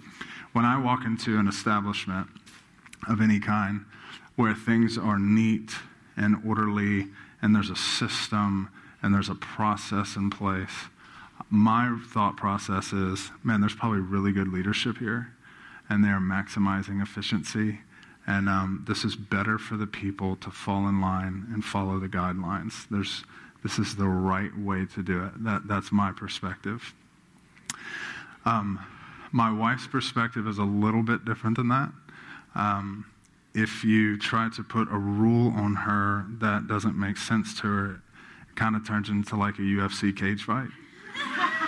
when 0.51 0.65
I 0.65 0.77
walk 0.77 1.05
into 1.05 1.39
an 1.39 1.48
establishment 1.48 2.27
of 3.07 3.22
any 3.22 3.39
kind, 3.39 3.86
where 4.36 4.53
things 4.53 4.98
are 4.98 5.17
neat 5.17 5.72
and 6.17 6.36
orderly 6.45 7.07
and 7.41 7.55
there's 7.55 7.69
a 7.69 7.77
system 7.77 8.67
and 9.01 9.13
there's 9.15 9.29
a 9.29 9.36
process 9.36 10.17
in 10.17 10.29
place. 10.29 10.89
My 11.50 11.98
thought 12.10 12.36
process 12.36 12.91
is 12.91 13.31
man, 13.41 13.62
there's 13.62 13.74
probably 13.74 14.01
really 14.01 14.33
good 14.33 14.50
leadership 14.50 14.98
here 14.98 15.33
and 15.90 16.04
they're 16.04 16.20
maximizing 16.20 17.02
efficiency. 17.02 17.80
And 18.25 18.48
um, 18.48 18.86
this 18.88 19.04
is 19.04 19.16
better 19.16 19.58
for 19.58 19.75
the 19.75 19.88
people 19.88 20.38
to 20.38 20.50
fall 20.50 20.88
in 20.88 21.02
line 21.02 21.48
and 21.54 21.63
follow 21.63 22.00
the 22.00 22.08
guidelines. 22.08 22.88
There's, 22.90 23.24
this 23.63 23.80
is 23.80 23.96
the 23.96 24.08
right 24.08 24.58
way 24.58 24.86
to 24.96 25.04
do 25.04 25.25
it. 25.25 25.44
That, 25.44 25.68
that's 25.68 25.92
my 25.92 26.12
perspective. 26.12 26.94
Um, 28.46 28.80
my 29.32 29.52
wife's 29.52 29.88
perspective 29.88 30.48
is 30.48 30.58
a 30.58 30.63
little 30.63 31.04
bit 31.04 31.25
different 31.25 31.58
than 31.58 31.70
that. 31.70 31.92
Um, 32.56 33.06
if 33.54 33.84
you 33.84 34.18
try 34.18 34.50
to 34.56 34.63
put 34.63 34.88
a 34.92 34.98
rule 34.98 35.52
on 35.56 35.75
her 35.75 36.25
that 36.40 36.68
doesn't 36.68 36.98
make 36.98 37.18
sense 37.18 37.60
to 37.62 37.68
her, 37.68 37.92
it 38.50 38.56
kind 38.56 38.75
of 38.75 38.88
turns 38.88 39.10
into 39.10 39.36
like 39.36 39.60
a 39.60 39.62
UFC 39.62 40.16
cage 40.16 40.44
fight. 40.44 40.70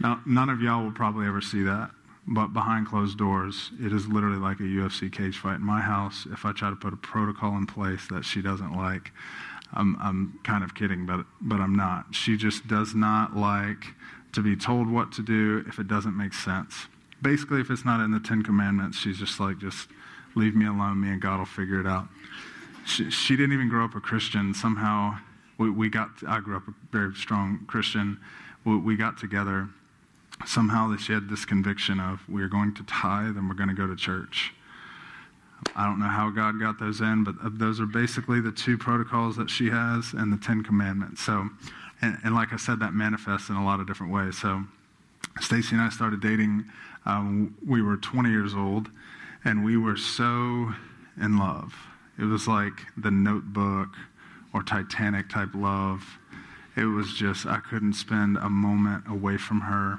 Now, 0.00 0.20
none 0.26 0.50
of 0.50 0.60
y'all 0.60 0.84
will 0.84 0.92
probably 0.92 1.26
ever 1.26 1.40
see 1.40 1.62
that, 1.62 1.90
but 2.26 2.48
behind 2.48 2.86
closed 2.86 3.18
doors, 3.18 3.70
it 3.80 3.92
is 3.92 4.06
literally 4.06 4.38
like 4.38 4.58
a 4.60 4.64
UFC 4.64 5.12
cage 5.12 5.38
fight. 5.38 5.56
In 5.56 5.64
my 5.64 5.80
house, 5.80 6.26
if 6.32 6.44
I 6.44 6.52
try 6.52 6.70
to 6.70 6.76
put 6.76 6.92
a 6.92 6.96
protocol 6.96 7.56
in 7.56 7.66
place 7.66 8.06
that 8.08 8.24
she 8.24 8.40
doesn't 8.40 8.74
like, 8.74 9.12
I'm, 9.74 9.96
I'm 10.00 10.40
kind 10.44 10.64
of 10.64 10.74
kidding, 10.74 11.04
but, 11.04 11.26
but 11.40 11.60
I'm 11.60 11.74
not. 11.74 12.14
She 12.14 12.36
just 12.36 12.66
does 12.66 12.94
not 12.94 13.36
like 13.36 13.84
to 14.32 14.42
be 14.42 14.56
told 14.56 14.90
what 14.90 15.12
to 15.12 15.22
do 15.22 15.64
if 15.68 15.78
it 15.78 15.88
doesn't 15.88 16.16
make 16.16 16.32
sense. 16.32 16.86
Basically, 17.20 17.60
if 17.60 17.70
it's 17.70 17.84
not 17.84 18.00
in 18.00 18.10
the 18.10 18.20
Ten 18.20 18.42
Commandments, 18.42 18.98
she's 18.98 19.18
just 19.18 19.38
like, 19.38 19.58
just 19.58 19.88
leave 20.34 20.54
me 20.54 20.66
alone, 20.66 21.00
me 21.00 21.10
and 21.10 21.20
God 21.20 21.38
will 21.38 21.46
figure 21.46 21.80
it 21.80 21.86
out. 21.86 22.08
She, 22.86 23.10
she 23.10 23.36
didn't 23.36 23.52
even 23.52 23.68
grow 23.68 23.84
up 23.84 23.94
a 23.94 24.00
Christian. 24.00 24.54
Somehow, 24.54 25.18
we, 25.58 25.70
we 25.70 25.88
got, 25.88 26.10
I 26.26 26.40
grew 26.40 26.56
up 26.56 26.68
a 26.68 26.74
very 26.90 27.14
strong 27.14 27.64
Christian. 27.66 28.18
We, 28.64 28.76
we 28.76 28.96
got 28.96 29.18
together. 29.18 29.68
Somehow, 30.46 30.88
that 30.88 31.00
she 31.00 31.12
had 31.12 31.28
this 31.28 31.44
conviction 31.44 32.00
of 32.00 32.20
we're 32.28 32.48
going 32.48 32.74
to 32.74 32.82
tithe 32.84 33.36
and 33.36 33.48
we're 33.48 33.54
going 33.54 33.68
to 33.68 33.74
go 33.74 33.86
to 33.86 33.96
church. 33.96 34.52
I 35.74 35.86
don't 35.86 35.98
know 35.98 36.08
how 36.08 36.30
God 36.30 36.60
got 36.60 36.78
those 36.78 37.00
in, 37.00 37.24
but 37.24 37.58
those 37.58 37.80
are 37.80 37.86
basically 37.86 38.40
the 38.40 38.52
two 38.52 38.76
protocols 38.76 39.36
that 39.36 39.48
she 39.48 39.70
has 39.70 40.12
and 40.12 40.32
the 40.32 40.36
Ten 40.36 40.62
Commandments. 40.62 41.22
So, 41.22 41.48
and, 42.02 42.18
and 42.22 42.34
like 42.34 42.52
I 42.52 42.56
said, 42.56 42.80
that 42.80 42.92
manifests 42.92 43.48
in 43.48 43.56
a 43.56 43.64
lot 43.64 43.80
of 43.80 43.86
different 43.86 44.12
ways. 44.12 44.36
So, 44.36 44.64
Stacy 45.40 45.74
and 45.74 45.82
I 45.82 45.88
started 45.88 46.20
dating. 46.20 46.64
Um, 47.06 47.56
we 47.66 47.82
were 47.82 47.96
20 47.96 48.30
years 48.30 48.54
old, 48.54 48.88
and 49.44 49.64
we 49.64 49.76
were 49.76 49.96
so 49.96 50.74
in 51.20 51.38
love. 51.38 51.74
It 52.18 52.24
was 52.24 52.46
like 52.46 52.72
the 52.96 53.10
Notebook 53.10 53.88
or 54.52 54.62
Titanic 54.62 55.28
type 55.28 55.50
love. 55.54 56.18
It 56.76 56.84
was 56.84 57.12
just 57.14 57.46
I 57.46 57.58
couldn't 57.58 57.94
spend 57.94 58.36
a 58.36 58.48
moment 58.48 59.04
away 59.08 59.36
from 59.36 59.62
her. 59.62 59.98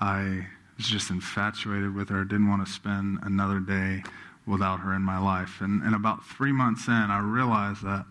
I 0.00 0.46
was 0.76 0.86
just 0.86 1.10
infatuated 1.10 1.94
with 1.94 2.08
her. 2.10 2.20
I 2.20 2.24
Didn't 2.24 2.48
want 2.48 2.66
to 2.66 2.72
spend 2.72 3.18
another 3.22 3.60
day 3.60 4.02
without 4.46 4.80
her 4.80 4.94
in 4.94 5.02
my 5.02 5.18
life. 5.18 5.60
And, 5.60 5.82
and 5.82 5.94
about 5.94 6.24
three 6.24 6.52
months 6.52 6.86
in, 6.86 6.92
I 6.92 7.18
realized 7.18 7.82
that 7.82 8.04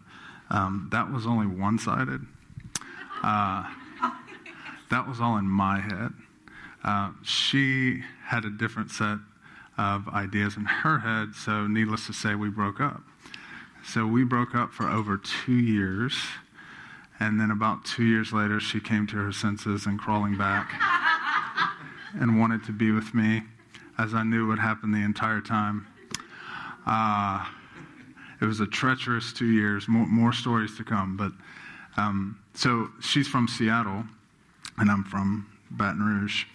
um, 0.49 0.89
that 0.91 1.11
was 1.11 1.25
only 1.25 1.47
one 1.47 1.79
sided. 1.79 2.21
Uh, 3.23 3.63
that 4.89 5.07
was 5.07 5.19
all 5.19 5.37
in 5.37 5.45
my 5.45 5.79
head. 5.79 6.11
Uh, 6.83 7.11
she 7.23 8.03
had 8.23 8.45
a 8.45 8.49
different 8.49 8.91
set 8.91 9.17
of 9.77 10.07
ideas 10.09 10.55
in 10.55 10.65
her 10.65 10.99
head, 10.99 11.33
so 11.35 11.67
needless 11.67 12.05
to 12.07 12.13
say, 12.13 12.35
we 12.35 12.49
broke 12.49 12.79
up. 12.79 13.01
So 13.83 14.05
we 14.05 14.23
broke 14.23 14.55
up 14.55 14.71
for 14.71 14.89
over 14.89 15.17
two 15.17 15.55
years. 15.55 16.15
And 17.19 17.39
then 17.39 17.49
about 17.49 17.85
two 17.85 18.03
years 18.03 18.33
later, 18.33 18.59
she 18.59 18.79
came 18.79 19.07
to 19.07 19.15
her 19.17 19.31
senses 19.31 19.85
and 19.85 19.97
crawling 19.97 20.37
back 20.37 20.69
and 22.19 22.39
wanted 22.39 22.63
to 22.65 22.71
be 22.71 22.91
with 22.91 23.13
me, 23.13 23.43
as 23.97 24.13
I 24.13 24.23
knew 24.23 24.47
would 24.47 24.59
happen 24.59 24.91
the 24.91 25.03
entire 25.03 25.41
time. 25.41 25.87
Uh, 26.85 27.45
it 28.41 28.45
was 28.45 28.59
a 28.59 28.67
treacherous 28.67 29.33
two 29.33 29.51
years, 29.51 29.87
more, 29.87 30.05
more 30.05 30.33
stories 30.33 30.75
to 30.77 30.83
come. 30.83 31.17
But 31.17 31.31
um, 31.97 32.39
so 32.53 32.89
she's 33.01 33.27
from 33.27 33.47
Seattle, 33.47 34.03
and 34.77 34.91
I'm 34.91 35.03
from 35.03 35.47
Baton 35.71 36.03
Rouge. 36.03 36.45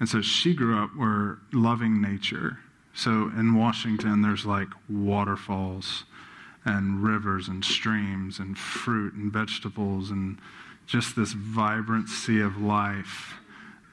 And 0.00 0.08
so 0.08 0.20
she 0.20 0.54
grew 0.54 0.82
up, 0.82 0.90
we're 0.96 1.38
loving 1.52 2.00
nature. 2.00 2.58
So 2.94 3.30
in 3.36 3.54
Washington, 3.54 4.22
there's 4.22 4.46
like 4.46 4.68
waterfalls 4.88 6.04
and 6.64 7.02
rivers 7.02 7.48
and 7.48 7.64
streams 7.64 8.38
and 8.38 8.58
fruit 8.58 9.14
and 9.14 9.32
vegetables 9.32 10.10
and 10.10 10.38
just 10.86 11.16
this 11.16 11.32
vibrant 11.32 12.08
sea 12.08 12.40
of 12.40 12.60
life 12.60 13.34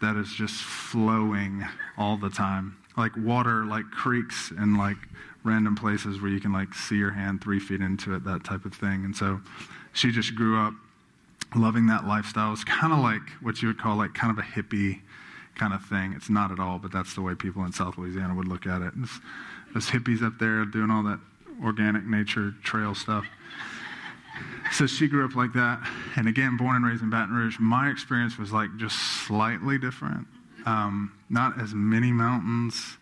that 0.03 0.17
is 0.17 0.33
just 0.33 0.55
flowing 0.55 1.65
all 1.97 2.17
the 2.17 2.29
time. 2.29 2.77
Like 2.97 3.15
water, 3.17 3.65
like 3.65 3.85
creeks 3.89 4.51
and 4.51 4.77
like 4.77 4.97
random 5.43 5.75
places 5.75 6.21
where 6.21 6.29
you 6.29 6.39
can 6.39 6.51
like 6.51 6.73
see 6.73 6.97
your 6.97 7.11
hand 7.11 7.41
three 7.41 7.59
feet 7.59 7.81
into 7.81 8.13
it, 8.13 8.23
that 8.25 8.43
type 8.43 8.65
of 8.65 8.73
thing. 8.73 9.05
And 9.05 9.15
so 9.15 9.41
she 9.93 10.11
just 10.11 10.35
grew 10.35 10.59
up 10.59 10.73
loving 11.55 11.87
that 11.87 12.05
lifestyle. 12.05 12.51
It's 12.51 12.63
kind 12.63 12.91
of 12.91 12.99
like 12.99 13.21
what 13.41 13.61
you 13.61 13.69
would 13.69 13.79
call 13.79 13.95
like 13.95 14.13
kind 14.13 14.37
of 14.37 14.43
a 14.43 14.47
hippie 14.47 15.01
kind 15.55 15.73
of 15.73 15.83
thing. 15.85 16.13
It's 16.15 16.29
not 16.29 16.51
at 16.51 16.59
all, 16.59 16.79
but 16.79 16.91
that's 16.91 17.13
the 17.15 17.21
way 17.21 17.33
people 17.33 17.63
in 17.63 17.71
South 17.71 17.97
Louisiana 17.97 18.35
would 18.35 18.47
look 18.47 18.67
at 18.67 18.81
it. 18.81 18.93
There's 19.71 19.89
hippies 19.89 20.21
up 20.21 20.37
there 20.39 20.65
doing 20.65 20.91
all 20.91 21.03
that 21.03 21.19
organic 21.63 22.05
nature 22.05 22.53
trail 22.63 22.93
stuff. 22.93 23.25
So 24.73 24.87
she 24.87 25.07
grew 25.07 25.23
up 25.23 25.35
like 25.35 25.53
that. 25.53 25.87
And 26.15 26.27
again, 26.27 26.57
born 26.57 26.75
and 26.75 26.83
raised 26.83 27.03
in 27.03 27.11
Baton 27.11 27.35
Rouge, 27.35 27.57
my 27.59 27.89
experience 27.89 28.39
was 28.39 28.51
like 28.51 28.75
just 28.77 28.97
slightly 29.27 29.77
different. 29.77 30.25
Um, 30.65 31.13
not 31.29 31.61
as 31.61 31.75
many 31.75 32.11
mountains 32.11 32.97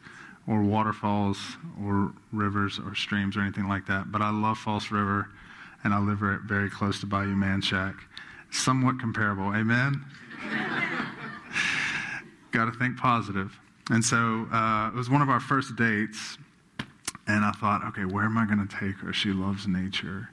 or 0.47 0.63
waterfalls 0.63 1.37
or 1.81 2.11
rivers 2.33 2.77
or 2.77 2.93
streams 2.93 3.37
or 3.37 3.41
anything 3.41 3.69
like 3.69 3.87
that, 3.87 4.11
but 4.11 4.21
I 4.21 4.31
love 4.31 4.57
False 4.57 4.91
River 4.91 5.29
and 5.85 5.93
I 5.93 5.99
live 5.99 6.19
very 6.45 6.69
close 6.69 6.99
to 6.99 7.05
Bayou 7.05 7.35
Manchac. 7.35 7.95
Somewhat 8.51 8.99
comparable. 8.99 9.55
Amen? 9.55 10.03
Got 12.51 12.65
to 12.65 12.73
think 12.73 12.97
positive. 12.97 13.57
And 13.89 14.03
so 14.03 14.45
uh, 14.51 14.89
it 14.89 14.93
was 14.93 15.09
one 15.09 15.21
of 15.21 15.29
our 15.29 15.39
first 15.39 15.77
dates, 15.77 16.37
and 17.27 17.45
I 17.45 17.51
thought, 17.51 17.81
okay, 17.85 18.03
where 18.03 18.25
am 18.25 18.37
I 18.37 18.45
going 18.45 18.67
to 18.67 18.77
take 18.77 18.97
her? 18.97 19.13
She 19.13 19.31
loves 19.31 19.67
nature. 19.67 20.29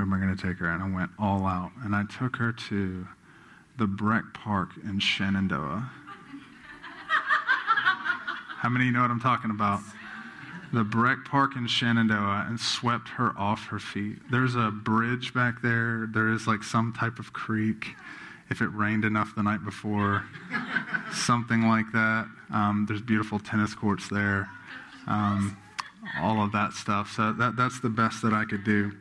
Where 0.00 0.06
am 0.06 0.14
I 0.14 0.18
going 0.18 0.34
to 0.34 0.42
take 0.42 0.56
her? 0.60 0.70
And 0.70 0.82
I 0.82 0.88
went 0.88 1.10
all 1.18 1.44
out, 1.44 1.72
and 1.84 1.94
I 1.94 2.04
took 2.04 2.36
her 2.36 2.52
to 2.52 3.06
the 3.76 3.84
BREC 3.84 4.32
Park 4.32 4.70
in 4.82 4.98
Shenandoah. 4.98 5.90
How 8.56 8.70
many 8.70 8.90
know 8.90 9.02
what 9.02 9.10
I'm 9.10 9.20
talking 9.20 9.50
about? 9.50 9.80
The 10.72 10.84
BREC 10.84 11.26
Park 11.26 11.54
in 11.54 11.66
Shenandoah 11.66 12.46
and 12.48 12.58
swept 12.58 13.08
her 13.10 13.38
off 13.38 13.66
her 13.66 13.78
feet. 13.78 14.20
There's 14.30 14.54
a 14.54 14.70
bridge 14.70 15.34
back 15.34 15.60
there. 15.60 16.08
There 16.10 16.32
is 16.32 16.46
like 16.46 16.62
some 16.62 16.94
type 16.94 17.18
of 17.18 17.34
creek 17.34 17.88
if 18.48 18.62
it 18.62 18.68
rained 18.68 19.04
enough 19.04 19.34
the 19.36 19.42
night 19.42 19.62
before, 19.66 20.24
something 21.12 21.68
like 21.68 21.92
that. 21.92 22.26
Um, 22.50 22.86
there's 22.88 23.02
beautiful 23.02 23.38
tennis 23.38 23.74
courts 23.74 24.08
there, 24.08 24.48
um, 25.06 25.58
all 26.22 26.42
of 26.42 26.52
that 26.52 26.72
stuff. 26.72 27.12
So 27.14 27.34
that, 27.34 27.56
that's 27.56 27.80
the 27.80 27.90
best 27.90 28.22
that 28.22 28.32
I 28.32 28.46
could 28.46 28.64
do. 28.64 28.92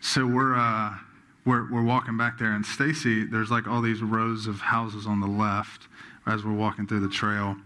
So 0.00 0.26
we're, 0.26 0.56
uh, 0.56 0.94
we're, 1.44 1.70
we're 1.70 1.82
walking 1.82 2.16
back 2.16 2.38
there, 2.38 2.52
and 2.52 2.64
Stacy, 2.64 3.24
there's 3.24 3.50
like 3.50 3.68
all 3.68 3.82
these 3.82 4.02
rows 4.02 4.46
of 4.46 4.60
houses 4.60 5.06
on 5.06 5.20
the 5.20 5.26
left 5.26 5.88
as 6.26 6.42
we're 6.42 6.54
walking 6.54 6.86
through 6.86 7.00
the 7.00 7.08
trail, 7.08 7.56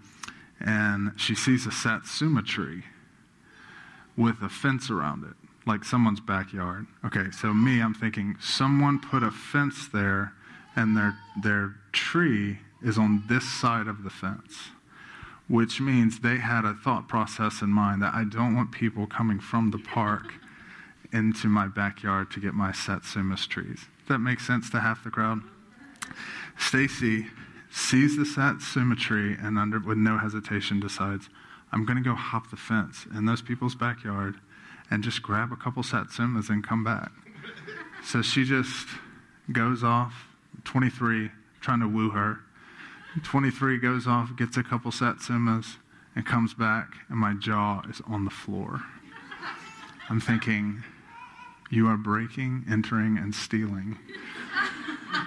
and 0.60 1.12
she 1.16 1.36
sees 1.36 1.64
a 1.64 1.70
satsuma 1.70 2.42
tree 2.42 2.82
with 4.16 4.42
a 4.42 4.48
fence 4.48 4.90
around 4.90 5.24
it, 5.24 5.34
like 5.64 5.84
someone's 5.84 6.20
backyard. 6.20 6.86
Okay, 7.04 7.30
so 7.30 7.54
me, 7.54 7.80
I'm 7.80 7.94
thinking 7.94 8.36
someone 8.40 8.98
put 8.98 9.22
a 9.22 9.30
fence 9.30 9.88
there 9.88 10.32
and 10.74 10.96
their, 10.96 11.16
their 11.40 11.76
tree 11.92 12.58
is 12.82 12.98
on 12.98 13.22
this 13.28 13.48
side 13.48 13.86
of 13.86 14.02
the 14.02 14.10
fence, 14.10 14.70
which 15.48 15.80
means 15.80 16.18
they 16.18 16.38
had 16.38 16.64
a 16.64 16.74
thought 16.74 17.08
process 17.08 17.62
in 17.62 17.70
mind 17.70 18.02
that 18.02 18.12
I 18.12 18.24
don't 18.24 18.56
want 18.56 18.72
people 18.72 19.06
coming 19.06 19.38
from 19.38 19.70
the 19.70 19.78
park 19.78 20.34
into 21.14 21.48
my 21.48 21.68
backyard 21.68 22.30
to 22.32 22.40
get 22.40 22.54
my 22.54 22.72
satsumas 22.72 23.46
trees. 23.46 23.86
That 24.08 24.18
make 24.18 24.40
sense 24.40 24.68
to 24.70 24.80
half 24.80 25.04
the 25.04 25.10
crowd? 25.10 25.40
Stacy 26.58 27.26
sees 27.70 28.16
the 28.16 28.26
satsuma 28.26 28.96
tree 28.96 29.36
and 29.40 29.58
under, 29.58 29.78
with 29.78 29.96
no 29.96 30.18
hesitation 30.18 30.80
decides, 30.80 31.28
I'm 31.72 31.86
going 31.86 31.96
to 31.96 32.02
go 32.02 32.14
hop 32.14 32.50
the 32.50 32.56
fence 32.56 33.06
in 33.16 33.24
those 33.24 33.42
people's 33.42 33.74
backyard 33.74 34.36
and 34.90 35.02
just 35.02 35.22
grab 35.22 35.52
a 35.52 35.56
couple 35.56 35.82
satsumas 35.82 36.50
and 36.50 36.66
come 36.66 36.84
back. 36.84 37.10
So 38.04 38.20
she 38.20 38.44
just 38.44 38.88
goes 39.50 39.82
off, 39.82 40.26
23, 40.64 41.30
trying 41.60 41.80
to 41.80 41.88
woo 41.88 42.10
her. 42.10 42.40
23 43.22 43.78
goes 43.78 44.06
off, 44.06 44.36
gets 44.36 44.56
a 44.56 44.62
couple 44.62 44.90
satsumas, 44.90 45.76
and 46.16 46.26
comes 46.26 46.54
back, 46.54 46.96
and 47.08 47.18
my 47.18 47.34
jaw 47.34 47.82
is 47.88 48.00
on 48.06 48.24
the 48.24 48.30
floor. 48.30 48.82
I'm 50.08 50.20
thinking, 50.20 50.82
You 51.70 51.88
are 51.88 51.96
breaking, 51.96 52.64
entering, 52.70 53.18
and 53.18 53.34
stealing. 53.34 53.98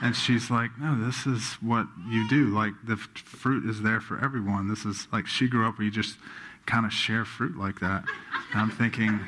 And 0.01 0.15
she's 0.15 0.51
like, 0.51 0.71
No, 0.79 1.03
this 1.03 1.25
is 1.25 1.53
what 1.61 1.87
you 2.07 2.27
do. 2.29 2.47
Like, 2.47 2.73
the 2.85 2.97
fruit 2.97 3.69
is 3.69 3.81
there 3.81 3.99
for 3.99 4.23
everyone. 4.23 4.67
This 4.67 4.85
is 4.85 5.07
like 5.11 5.27
she 5.27 5.47
grew 5.47 5.67
up 5.67 5.77
where 5.77 5.85
you 5.85 5.91
just 5.91 6.17
kind 6.65 6.85
of 6.85 6.93
share 6.93 7.25
fruit 7.25 7.57
like 7.57 7.79
that. 7.79 8.03
And 8.51 8.61
I'm 8.61 8.71
thinking, 8.71 9.19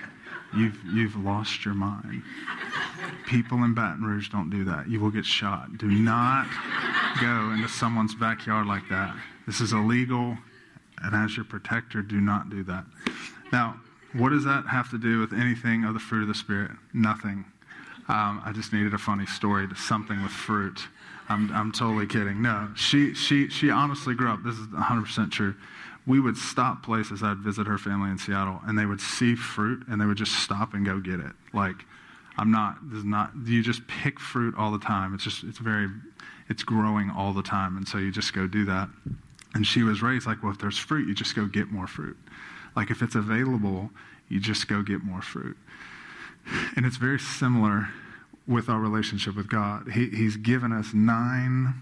You've, 0.55 0.83
you've 0.83 1.15
lost 1.15 1.63
your 1.63 1.75
mind. 1.75 2.23
People 3.27 3.63
in 3.63 3.75
Baton 3.75 4.03
Rouge 4.03 4.29
don't 4.29 4.49
do 4.49 4.63
that. 4.65 4.89
You 4.89 4.99
will 4.99 5.11
get 5.11 5.25
shot. 5.25 5.77
Do 5.77 5.87
not 5.87 6.47
go 7.21 7.51
into 7.51 7.67
someone's 7.67 8.15
backyard 8.15 8.65
like 8.65 8.89
that. 8.89 9.15
This 9.45 9.61
is 9.61 9.73
illegal, 9.73 10.37
and 11.03 11.15
as 11.15 11.35
your 11.35 11.45
protector, 11.45 12.01
do 12.01 12.19
not 12.19 12.49
do 12.49 12.63
that. 12.63 12.85
Now, 13.51 13.79
what 14.13 14.29
does 14.29 14.43
that 14.45 14.65
have 14.67 14.89
to 14.91 14.97
do 14.97 15.19
with 15.19 15.33
anything 15.33 15.83
of 15.83 15.93
the 15.93 15.99
fruit 15.99 16.21
of 16.23 16.27
the 16.27 16.33
Spirit? 16.33 16.71
Nothing. 16.93 17.45
Um, 18.07 18.41
I 18.43 18.51
just 18.53 18.73
needed 18.73 18.93
a 18.93 18.97
funny 18.97 19.25
story 19.27 19.67
to 19.67 19.75
something 19.75 20.21
with 20.23 20.31
fruit. 20.31 20.87
I'm, 21.29 21.51
I'm 21.51 21.71
totally 21.71 22.07
kidding. 22.07 22.41
No, 22.41 22.69
she, 22.75 23.13
she, 23.13 23.49
she 23.49 23.69
honestly 23.69 24.15
grew 24.15 24.31
up. 24.31 24.43
This 24.43 24.55
is 24.55 24.65
100% 24.67 25.31
true. 25.31 25.53
We 26.07 26.19
would 26.19 26.35
stop 26.35 26.81
places. 26.81 27.21
I'd 27.21 27.37
visit 27.37 27.67
her 27.67 27.77
family 27.77 28.09
in 28.09 28.17
Seattle, 28.17 28.61
and 28.65 28.77
they 28.77 28.87
would 28.87 28.99
see 28.99 29.35
fruit, 29.35 29.85
and 29.87 30.01
they 30.01 30.07
would 30.07 30.17
just 30.17 30.39
stop 30.39 30.73
and 30.73 30.83
go 30.83 30.99
get 30.99 31.19
it. 31.19 31.33
Like, 31.53 31.85
I'm 32.35 32.49
not, 32.51 32.77
this 32.89 32.99
is 32.99 33.05
not, 33.05 33.31
you 33.45 33.61
just 33.61 33.85
pick 33.87 34.19
fruit 34.19 34.55
all 34.57 34.71
the 34.71 34.79
time. 34.79 35.13
It's 35.13 35.23
just, 35.23 35.43
it's 35.43 35.59
very, 35.59 35.87
it's 36.49 36.63
growing 36.63 37.11
all 37.11 37.31
the 37.31 37.43
time. 37.43 37.77
And 37.77 37.87
so 37.87 37.99
you 37.99 38.11
just 38.11 38.33
go 38.33 38.47
do 38.47 38.65
that. 38.65 38.89
And 39.53 39.67
she 39.67 39.83
was 39.83 40.01
raised 40.01 40.25
like, 40.25 40.41
well, 40.41 40.51
if 40.51 40.57
there's 40.57 40.77
fruit, 40.77 41.07
you 41.07 41.13
just 41.13 41.35
go 41.35 41.45
get 41.45 41.71
more 41.71 41.85
fruit. 41.85 42.17
Like, 42.79 42.91
if 42.91 43.01
it's 43.01 43.15
available, 43.15 43.89
you 44.29 44.39
just 44.39 44.69
go 44.69 44.81
get 44.81 45.03
more 45.03 45.21
fruit. 45.21 45.57
And 46.77 46.85
it's 46.85 46.95
very 46.95 47.19
similar 47.19 47.89
with 48.47 48.69
our 48.69 48.79
relationship 48.79 49.35
with 49.35 49.49
God. 49.49 49.91
He, 49.91 50.07
he's 50.07 50.37
given 50.37 50.71
us 50.71 50.93
nine. 50.93 51.73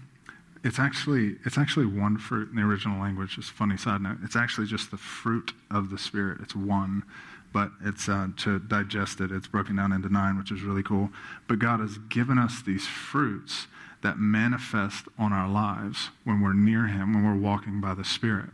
It's 0.64 0.80
actually 0.80 1.36
it's 1.44 1.56
actually 1.56 1.86
one 1.86 2.18
fruit 2.18 2.50
in 2.50 2.56
the 2.56 2.62
original 2.62 3.00
language. 3.00 3.36
Just 3.36 3.52
funny 3.52 3.76
side 3.76 4.00
note. 4.00 4.16
It's 4.24 4.34
actually 4.34 4.66
just 4.66 4.90
the 4.90 4.96
fruit 4.96 5.52
of 5.70 5.90
the 5.90 5.98
Spirit. 5.98 6.38
It's 6.42 6.56
one, 6.56 7.04
but 7.52 7.70
it's 7.84 8.08
uh, 8.08 8.30
to 8.38 8.58
digest 8.58 9.20
it. 9.20 9.30
It's 9.30 9.46
broken 9.46 9.76
down 9.76 9.92
into 9.92 10.12
nine, 10.12 10.36
which 10.36 10.50
is 10.50 10.62
really 10.62 10.82
cool. 10.82 11.10
But 11.46 11.60
God 11.60 11.78
has 11.78 11.98
given 12.08 12.38
us 12.38 12.60
these 12.60 12.88
fruits 12.88 13.68
that 14.02 14.18
manifest 14.18 15.04
on 15.16 15.32
our 15.32 15.48
lives 15.48 16.10
when 16.24 16.40
we're 16.40 16.54
near 16.54 16.88
Him, 16.88 17.14
when 17.14 17.24
we're 17.24 17.40
walking 17.40 17.80
by 17.80 17.94
the 17.94 18.04
Spirit. 18.04 18.50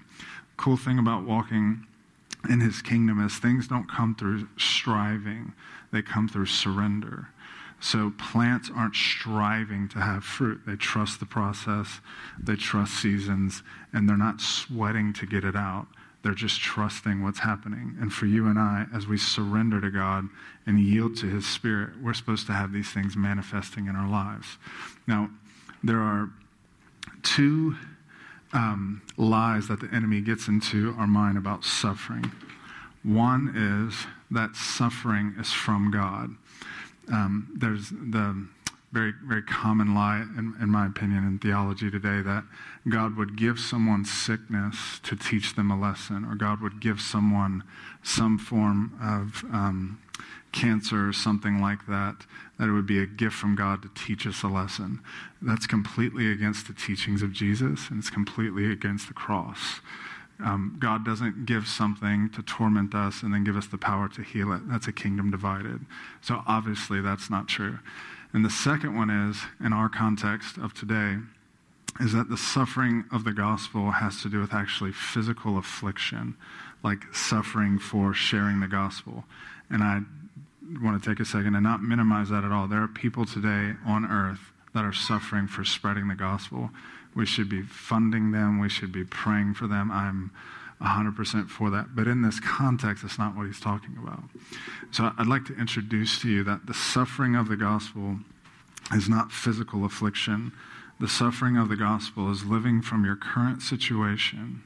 Cool 0.59 0.77
thing 0.77 0.99
about 0.99 1.25
walking 1.25 1.87
in 2.49 2.61
His 2.61 2.83
kingdom 2.83 3.25
is 3.25 3.39
things 3.39 3.69
don't 3.69 3.91
come 3.91 4.15
through 4.15 4.49
striving, 4.57 5.53
they 5.93 6.03
come 6.03 6.29
through 6.29 6.47
surrender. 6.47 7.29
So 7.81 8.13
plants 8.17 8.71
aren't 8.75 8.95
striving 8.97 9.89
to 9.91 9.99
have 9.99 10.25
fruit. 10.25 10.63
They 10.67 10.77
trust 10.77 11.21
the 11.21 11.27
process, 11.27 12.01
they 12.43 12.57
trust 12.57 12.95
seasons, 12.95 13.63
and 13.93 14.09
they're 14.09 14.17
not 14.17 14.41
sweating 14.41 15.13
to 15.15 15.27
get 15.27 15.45
it 15.45 15.57
out. 15.57 15.87
They're 16.23 16.33
just 16.33 16.63
trusting 16.63 17.23
what's 17.23 17.41
happening. 17.41 17.99
And 18.01 18.11
for 18.11 18.25
you 18.25 18.47
and 18.47 18.59
I, 18.59 18.87
as 18.95 19.07
we 19.07 19.19
surrender 19.19 19.79
to 19.83 19.91
God 19.91 20.27
and 20.67 20.81
yield 20.81 21.17
to 21.19 21.27
His 21.27 21.47
Spirit, 21.47 21.91
we're 22.03 22.15
supposed 22.15 22.47
to 22.47 22.55
have 22.55 22.73
these 22.73 22.91
things 22.91 23.15
manifesting 23.15 23.87
in 23.87 23.97
our 23.97 24.09
lives. 24.09 24.57
Now, 25.07 25.29
there 25.83 26.01
are 26.01 26.31
two 27.23 27.77
um, 28.55 29.03
lies 29.17 29.69
that 29.69 29.81
the 29.81 29.89
enemy 29.93 30.21
gets 30.21 30.49
into 30.49 30.95
our 30.99 31.07
mind 31.07 31.37
about 31.37 31.65
suffering. 31.65 32.33
One 33.03 33.53
is 33.55 34.07
that 34.31 34.57
suffering 34.57 35.35
is 35.39 35.53
from 35.53 35.91
God. 35.91 36.31
Um, 37.13 37.55
there's 37.55 37.91
the 37.91 38.47
very, 38.93 39.13
very 39.27 39.43
common 39.43 39.93
lie, 39.93 40.25
in, 40.39 40.55
in, 40.61 40.71
my 40.71 40.87
opinion, 40.87 41.27
in 41.27 41.39
theology 41.41 41.91
today 41.91 42.23
that 42.23 42.45
God 42.89 43.17
would 43.17 43.37
give 43.37 43.59
someone 43.59 44.05
sickness 44.05 45.01
to 45.03 45.17
teach 45.17 45.57
them 45.57 45.71
a 45.71 45.79
lesson, 45.79 46.25
or 46.25 46.37
God 46.37 46.61
would 46.61 46.81
give 46.81 47.01
someone 47.01 47.65
some 48.05 48.39
form 48.39 48.97
of 49.03 49.45
um, 49.53 49.99
cancer 50.55 51.09
or 51.09 51.13
something 51.13 51.61
like 51.61 51.87
that, 51.87 52.25
that 52.59 52.69
it 52.69 52.73
would 52.73 52.87
be 52.87 53.03
a 53.03 53.07
gift 53.07 53.35
from 53.35 53.55
God 53.57 53.83
to 53.83 53.91
teach 53.95 54.27
us 54.27 54.43
a 54.43 54.49
lesson. 54.49 55.01
That's 55.43 55.67
completely 55.67 56.31
against 56.31 56.67
the 56.67 56.73
teachings 56.73 57.23
of 57.23 57.33
Jesus, 57.33 57.91
and 57.91 57.99
it's 57.99 58.11
completely 58.11 58.71
against 58.71 59.09
the 59.09 59.15
cross. 59.15 59.81
Um, 60.43 60.77
God 60.79 61.05
doesn't 61.05 61.47
give 61.47 61.67
something 61.69 62.31
to 62.31 62.43
torment 62.43 62.95
us 62.95 63.23
and 63.23 63.33
then 63.33 63.45
give 63.45 63.57
us 63.57 63.67
the 63.67 63.79
power 63.79 64.09
to 64.09 64.23
heal 64.23 64.53
it. 64.53 64.69
That's 64.69 64.89
a 64.89 64.93
kingdom 64.93 65.31
divided. 65.31 65.85
So 66.21 66.43
obviously, 66.47 67.01
that's 67.01 67.29
not 67.29 67.49
true. 67.49 67.79
And 68.33 68.45
the 68.45 68.51
second 68.51 68.97
one 68.97 69.11
is, 69.11 69.43
in 69.65 69.73
our 69.73 69.89
context 69.89 70.57
of 70.59 70.75
today, 70.75 71.19
is 72.01 72.13
that 72.13 72.29
the 72.29 72.37
suffering 72.37 73.05
of 73.13 73.23
the 73.23 73.33
gospel 73.33 73.93
has 73.93 74.23
to 74.23 74.29
do 74.29 74.41
with 74.41 74.53
actually 74.53 74.91
physical 74.93 75.57
affliction, 75.57 76.37
like 76.83 77.15
suffering 77.15 77.79
for 77.79 78.13
sharing 78.13 78.59
the 78.59 78.67
gospel. 78.67 79.25
And 79.71 79.85
I 79.85 80.01
want 80.83 81.03
to 81.03 81.09
take 81.09 81.21
a 81.21 81.25
second 81.25 81.55
and 81.55 81.63
not 81.63 81.83
minimize 81.83 82.31
that 82.31 82.45
at 82.45 82.53
all. 82.53 82.67
There 82.67 82.83
are 82.83 82.89
people 82.89 83.25
today 83.25 83.75
on 83.87 84.05
earth 84.05 84.53
that 84.75 84.85
are 84.85 84.93
suffering 84.93 85.47
for 85.47 85.65
spreading 85.65 86.09
the 86.09 86.15
gospel. 86.15 86.71
We 87.15 87.27
should 87.27 87.49
be 87.49 87.63
funding 87.63 88.33
them, 88.33 88.59
we 88.59 88.69
should 88.69 88.93
be 88.93 89.05
praying 89.05 89.55
for 89.55 89.67
them. 89.67 89.91
I'm 89.91 90.33
100% 90.83 91.49
for 91.49 91.71
that. 91.71 91.95
But 91.95 92.09
in 92.09 92.23
this 92.23 92.41
context, 92.41 93.05
it's 93.05 93.19
not 93.19 93.37
what 93.37 93.47
he's 93.47 93.61
talking 93.61 93.97
about. 94.03 94.25
So 94.91 95.13
I'd 95.17 95.27
like 95.27 95.45
to 95.47 95.55
introduce 95.55 96.21
to 96.23 96.29
you 96.29 96.45
that 96.45 96.67
the 96.67 96.75
suffering 96.75 97.37
of 97.37 97.49
the 97.49 97.57
gospel 97.57 98.19
is 98.93 99.09
not 99.09 99.33
physical 99.33 99.85
affliction. 99.85 100.53
The 101.01 101.09
suffering 101.09 101.57
of 101.57 101.69
the 101.69 101.77
gospel 101.77 102.31
is 102.31 102.45
living 102.45 102.83
from 102.83 103.05
your 103.05 103.17
current 103.17 103.63
situation 103.63 104.63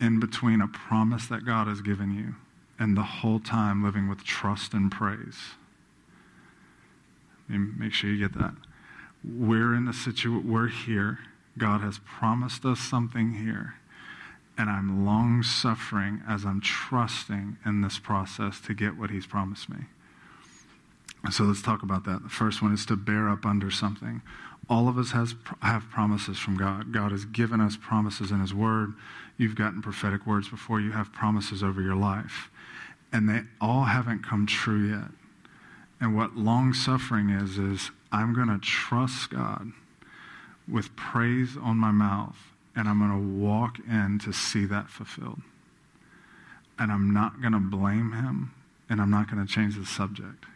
in 0.00 0.18
between 0.18 0.60
a 0.60 0.68
promise 0.68 1.26
that 1.26 1.44
God 1.44 1.68
has 1.68 1.80
given 1.80 2.14
you 2.14 2.34
and 2.80 2.96
the 2.96 3.02
whole 3.02 3.38
time 3.38 3.84
living 3.84 4.08
with 4.08 4.24
trust 4.24 4.74
and 4.74 4.90
praise. 4.90 5.54
Make 7.48 7.92
sure 7.92 8.10
you 8.10 8.18
get 8.18 8.36
that. 8.38 8.54
We're 9.22 9.74
in 9.74 9.86
a 9.86 9.92
situation, 9.92 10.50
we're 10.50 10.68
here. 10.68 11.20
God 11.56 11.82
has 11.82 12.00
promised 12.04 12.64
us 12.64 12.80
something 12.80 13.34
here 13.34 13.74
and 14.60 14.68
I'm 14.68 15.06
long 15.06 15.42
suffering 15.42 16.20
as 16.28 16.44
I'm 16.44 16.60
trusting 16.60 17.56
in 17.64 17.80
this 17.80 17.98
process 17.98 18.60
to 18.66 18.74
get 18.74 18.98
what 18.98 19.08
He's 19.08 19.26
promised 19.26 19.70
me. 19.70 19.86
So 21.30 21.44
let's 21.44 21.62
talk 21.62 21.82
about 21.82 22.04
that. 22.04 22.22
The 22.22 22.28
first 22.28 22.60
one 22.60 22.74
is 22.74 22.84
to 22.86 22.96
bear 22.96 23.30
up 23.30 23.46
under 23.46 23.70
something. 23.70 24.20
All 24.68 24.86
of 24.86 24.98
us 24.98 25.12
has, 25.12 25.34
have 25.62 25.88
promises 25.88 26.38
from 26.38 26.58
God. 26.58 26.92
God 26.92 27.10
has 27.10 27.24
given 27.24 27.58
us 27.58 27.78
promises 27.80 28.30
in 28.30 28.40
His 28.40 28.52
Word. 28.52 28.92
You've 29.38 29.54
gotten 29.54 29.80
prophetic 29.80 30.26
words 30.26 30.50
before. 30.50 30.78
You 30.78 30.92
have 30.92 31.10
promises 31.10 31.62
over 31.62 31.80
your 31.80 31.96
life. 31.96 32.50
And 33.12 33.28
they 33.28 33.42
all 33.60 33.84
haven't 33.84 34.24
come 34.24 34.46
true 34.46 34.88
yet. 34.88 35.10
And 36.00 36.16
what 36.16 36.36
long 36.36 36.72
suffering 36.72 37.30
is, 37.30 37.58
is 37.58 37.90
I'm 38.12 38.34
going 38.34 38.48
to 38.48 38.58
trust 38.58 39.30
God 39.30 39.72
with 40.68 40.94
praise 40.96 41.56
on 41.60 41.76
my 41.76 41.90
mouth 41.90 42.36
and 42.76 42.88
I'm 42.88 42.98
going 42.98 43.10
to 43.10 43.44
walk 43.44 43.78
in 43.88 44.18
to 44.20 44.32
see 44.32 44.64
that 44.66 44.88
fulfilled. 44.88 45.42
And 46.78 46.90
I'm 46.90 47.12
not 47.12 47.40
going 47.40 47.52
to 47.52 47.58
blame 47.58 48.12
him, 48.12 48.52
and 48.88 49.00
I'm 49.00 49.10
not 49.10 49.30
going 49.30 49.44
to 49.44 49.52
change 49.52 49.76
the 49.76 49.84
subject. 49.84 50.46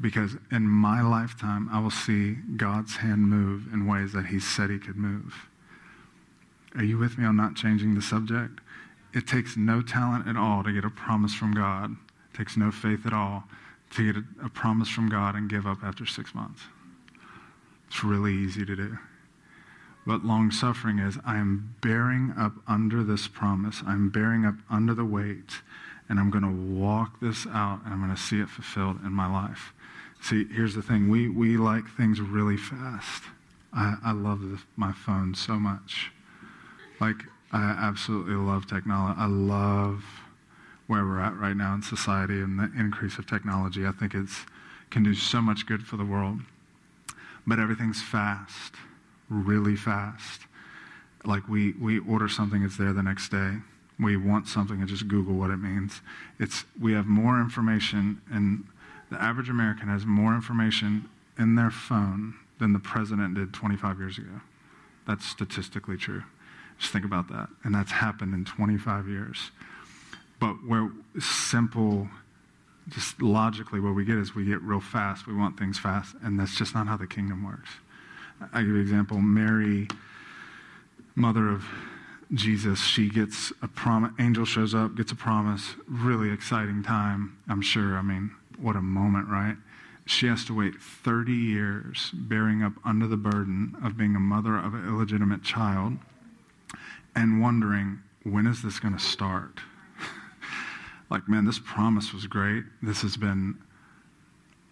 Because 0.00 0.36
in 0.50 0.68
my 0.68 1.00
lifetime, 1.00 1.68
I 1.72 1.80
will 1.80 1.90
see 1.90 2.34
God's 2.56 2.96
hand 2.96 3.30
move 3.30 3.72
in 3.72 3.86
ways 3.86 4.12
that 4.12 4.26
he 4.26 4.40
said 4.40 4.68
he 4.68 4.78
could 4.78 4.96
move. 4.96 5.46
Are 6.74 6.84
you 6.84 6.98
with 6.98 7.18
me 7.18 7.24
on 7.24 7.36
not 7.36 7.54
changing 7.54 7.94
the 7.94 8.02
subject? 8.02 8.60
It 9.14 9.26
takes 9.26 9.56
no 9.56 9.82
talent 9.82 10.26
at 10.26 10.36
all 10.36 10.64
to 10.64 10.72
get 10.72 10.84
a 10.84 10.90
promise 10.90 11.34
from 11.34 11.52
God. 11.52 11.96
It 12.32 12.36
takes 12.36 12.56
no 12.56 12.70
faith 12.70 13.04
at 13.06 13.12
all 13.12 13.44
to 13.90 14.12
get 14.12 14.22
a, 14.22 14.46
a 14.46 14.48
promise 14.48 14.88
from 14.88 15.08
God 15.08 15.34
and 15.34 15.50
give 15.50 15.66
up 15.66 15.84
after 15.84 16.06
six 16.06 16.34
months. 16.34 16.62
It's 17.88 18.02
really 18.02 18.32
easy 18.34 18.64
to 18.64 18.74
do. 18.74 18.98
But 20.06 20.24
long 20.24 20.50
suffering 20.50 20.98
is 20.98 21.18
I 21.24 21.36
am 21.36 21.74
bearing 21.80 22.32
up 22.36 22.54
under 22.66 23.04
this 23.04 23.28
promise. 23.28 23.82
I'm 23.86 24.08
bearing 24.08 24.44
up 24.44 24.56
under 24.70 24.94
the 24.94 25.04
weight, 25.04 25.60
and 26.08 26.18
I'm 26.18 26.30
going 26.30 26.42
to 26.42 26.74
walk 26.80 27.20
this 27.20 27.46
out, 27.46 27.80
and 27.84 27.92
I'm 27.92 28.02
going 28.02 28.14
to 28.14 28.20
see 28.20 28.40
it 28.40 28.48
fulfilled 28.48 28.98
in 29.04 29.12
my 29.12 29.30
life. 29.30 29.72
See, 30.22 30.46
here's 30.46 30.74
the 30.74 30.82
thing 30.82 31.08
we, 31.08 31.28
we 31.28 31.56
like 31.56 31.84
things 31.96 32.20
really 32.20 32.56
fast. 32.56 33.24
I, 33.72 33.96
I 34.04 34.12
love 34.12 34.40
this, 34.48 34.60
my 34.76 34.92
phone 34.92 35.34
so 35.34 35.54
much. 35.54 36.10
Like, 37.00 37.24
I 37.52 37.62
absolutely 37.62 38.34
love 38.34 38.66
technology. 38.66 39.18
I 39.18 39.26
love 39.26 40.04
where 40.86 41.04
we're 41.04 41.20
at 41.20 41.36
right 41.36 41.56
now 41.56 41.74
in 41.74 41.82
society 41.82 42.40
and 42.40 42.58
the 42.58 42.70
increase 42.78 43.18
of 43.18 43.26
technology. 43.26 43.86
I 43.86 43.92
think 43.92 44.14
it 44.14 44.28
can 44.90 45.02
do 45.02 45.14
so 45.14 45.40
much 45.40 45.66
good 45.66 45.86
for 45.86 45.96
the 45.96 46.04
world. 46.04 46.40
But 47.46 47.58
everything's 47.58 48.02
fast 48.02 48.74
really 49.32 49.76
fast. 49.76 50.42
Like 51.24 51.48
we, 51.48 51.72
we 51.72 51.98
order 52.00 52.28
something, 52.28 52.62
it's 52.62 52.76
there 52.76 52.92
the 52.92 53.02
next 53.02 53.30
day. 53.30 53.56
We 53.98 54.16
want 54.16 54.48
something 54.48 54.80
and 54.80 54.88
just 54.88 55.08
Google 55.08 55.34
what 55.34 55.50
it 55.50 55.58
means. 55.58 56.00
It's, 56.38 56.64
we 56.80 56.92
have 56.92 57.06
more 57.06 57.40
information, 57.40 58.20
and 58.30 58.64
the 59.10 59.22
average 59.22 59.48
American 59.48 59.88
has 59.88 60.04
more 60.04 60.34
information 60.34 61.08
in 61.38 61.54
their 61.54 61.70
phone 61.70 62.34
than 62.58 62.72
the 62.72 62.78
president 62.78 63.34
did 63.34 63.52
25 63.52 63.98
years 63.98 64.18
ago. 64.18 64.40
That's 65.06 65.24
statistically 65.24 65.96
true. 65.96 66.24
Just 66.82 66.92
think 66.92 67.04
about 67.04 67.28
that. 67.28 67.48
And 67.62 67.72
that's 67.72 67.92
happened 67.92 68.34
in 68.34 68.44
25 68.44 69.06
years. 69.06 69.52
But 70.40 70.54
where 70.66 70.90
simple, 71.20 72.08
just 72.88 73.22
logically, 73.22 73.78
what 73.78 73.94
we 73.94 74.04
get 74.04 74.18
is 74.18 74.34
we 74.34 74.44
get 74.44 74.60
real 74.62 74.80
fast. 74.80 75.28
We 75.28 75.32
want 75.32 75.56
things 75.56 75.78
fast. 75.78 76.16
And 76.24 76.40
that's 76.40 76.56
just 76.56 76.74
not 76.74 76.88
how 76.88 76.96
the 76.96 77.06
kingdom 77.06 77.44
works. 77.44 77.70
I 78.52 78.62
give 78.62 78.70
you 78.70 78.74
an 78.74 78.80
example. 78.80 79.18
Mary, 79.18 79.86
mother 81.14 81.48
of 81.48 81.64
Jesus, 82.34 82.80
she 82.80 83.08
gets 83.08 83.52
a 83.62 83.68
promise. 83.68 84.10
Angel 84.18 84.44
shows 84.44 84.74
up, 84.74 84.96
gets 84.96 85.12
a 85.12 85.16
promise. 85.16 85.76
Really 85.86 86.30
exciting 86.32 86.82
time, 86.82 87.38
I'm 87.48 87.62
sure. 87.62 87.96
I 87.96 88.02
mean, 88.02 88.32
what 88.58 88.74
a 88.74 88.82
moment, 88.82 89.28
right? 89.28 89.54
she 90.04 90.26
has 90.26 90.44
to 90.44 90.52
wait 90.52 90.74
30 90.74 91.32
years 91.32 92.10
bearing 92.12 92.60
up 92.60 92.72
under 92.84 93.06
the 93.06 93.16
burden 93.16 93.76
of 93.84 93.96
being 93.96 94.16
a 94.16 94.20
mother 94.20 94.58
of 94.58 94.74
an 94.74 94.84
illegitimate 94.84 95.44
child 95.44 95.96
and 97.14 97.40
wondering, 97.40 98.00
when 98.24 98.46
is 98.46 98.62
this 98.62 98.78
going 98.78 98.94
to 98.94 99.02
start? 99.02 99.60
like, 101.10 101.28
man, 101.28 101.44
this 101.44 101.58
promise 101.58 102.12
was 102.12 102.26
great. 102.26 102.64
This 102.82 103.02
has 103.02 103.16
been, 103.16 103.58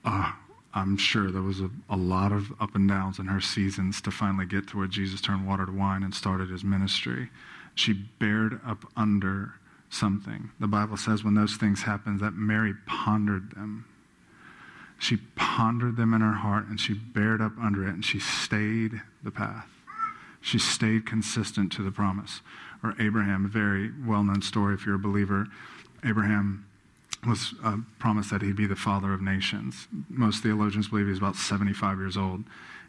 uh, 0.05 0.33
I'm 0.73 0.97
sure 0.97 1.31
there 1.31 1.43
was 1.43 1.61
a, 1.61 1.71
a 1.89 1.97
lot 1.97 2.33
of 2.33 2.53
up 2.61 2.75
and 2.75 2.89
downs 2.89 3.19
in 3.19 3.27
her 3.27 3.41
seasons 3.41 4.01
to 4.03 4.11
finally 4.11 4.47
get 4.47 4.69
to 4.69 4.79
where 4.79 4.87
Jesus 4.87 5.21
turned 5.21 5.47
water 5.47 5.67
to 5.67 5.73
wine 5.73 6.03
and 6.03 6.15
started 6.15 6.51
his 6.51 6.65
ministry. 6.65 7.31
She 7.75 7.93
bared 8.19 8.61
up 8.67 8.85
under 8.97 9.55
something. 9.91 10.51
The 10.61 10.69
Bible 10.69 10.97
says 10.97 11.25
when 11.25 11.35
those 11.35 11.57
things 11.57 11.83
happened 11.83 12.21
that 12.21 12.35
Mary 12.35 12.75
pondered 12.87 13.51
them. 13.51 13.85
She 14.99 15.17
pondered 15.35 15.97
them 15.97 16.15
in 16.15 16.21
her 16.21 16.35
heart 16.35 16.67
and 16.69 16.79
she 16.79 16.95
bared 16.95 17.41
up 17.41 17.53
under 17.61 17.87
it 17.87 17.95
and 17.95 18.05
she 18.05 18.21
stayed 18.21 19.01
the 19.25 19.31
path. 19.31 19.67
She 20.41 20.59
stayed 20.59 21.07
consistent 21.07 21.71
to 21.73 21.83
the 21.83 21.91
promise. 21.91 22.41
Or 22.83 22.95
Abraham, 22.99 23.45
a 23.45 23.49
very 23.49 23.91
well 24.07 24.23
known 24.23 24.43
story 24.43 24.75
if 24.75 24.87
you're 24.87 24.95
a 24.95 24.99
believer. 24.99 25.47
Abraham 26.05 26.67
was 27.27 27.55
uh, 27.63 27.77
promised 27.99 28.31
that 28.31 28.43
he'd 28.43 28.57
be 28.57 28.67
the 28.67 28.77
father 28.77 29.13
of 29.13 29.21
nations. 29.21 29.87
Most 30.09 30.43
theologians 30.43 30.89
believe 30.89 31.07
he's 31.07 31.19
about 31.19 31.37
75 31.37 31.99
years 31.99 32.17
old, 32.17 32.45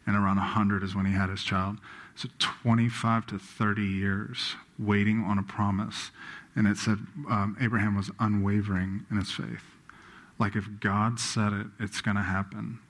and 0.06 0.16
around 0.16 0.36
100 0.36 0.82
is 0.82 0.94
when 0.94 1.04
he 1.04 1.12
had 1.12 1.28
his 1.28 1.42
child. 1.42 1.76
So 2.14 2.28
25 2.38 3.26
to 3.26 3.38
30 3.38 3.82
years 3.82 4.56
waiting 4.78 5.22
on 5.22 5.38
a 5.38 5.42
promise. 5.42 6.10
And 6.54 6.66
it 6.66 6.76
said 6.76 6.98
um, 7.28 7.56
Abraham 7.60 7.96
was 7.96 8.10
unwavering 8.18 9.06
in 9.10 9.16
his 9.18 9.30
faith. 9.30 9.64
Like 10.38 10.56
if 10.56 10.80
God 10.80 11.20
said 11.20 11.52
it, 11.52 11.66
it's 11.78 12.00
going 12.00 12.16
to 12.16 12.22
happen. 12.22 12.80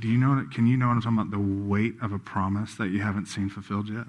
Do 0.00 0.08
you 0.08 0.18
know, 0.18 0.46
can 0.52 0.66
you 0.66 0.76
know 0.76 0.88
what 0.88 0.94
I'm 0.94 1.02
talking 1.02 1.18
about? 1.18 1.30
The 1.30 1.68
weight 1.68 1.94
of 2.00 2.12
a 2.12 2.18
promise 2.18 2.74
that 2.76 2.88
you 2.88 3.00
haven't 3.00 3.26
seen 3.26 3.48
fulfilled 3.48 3.88
yet? 3.88 4.06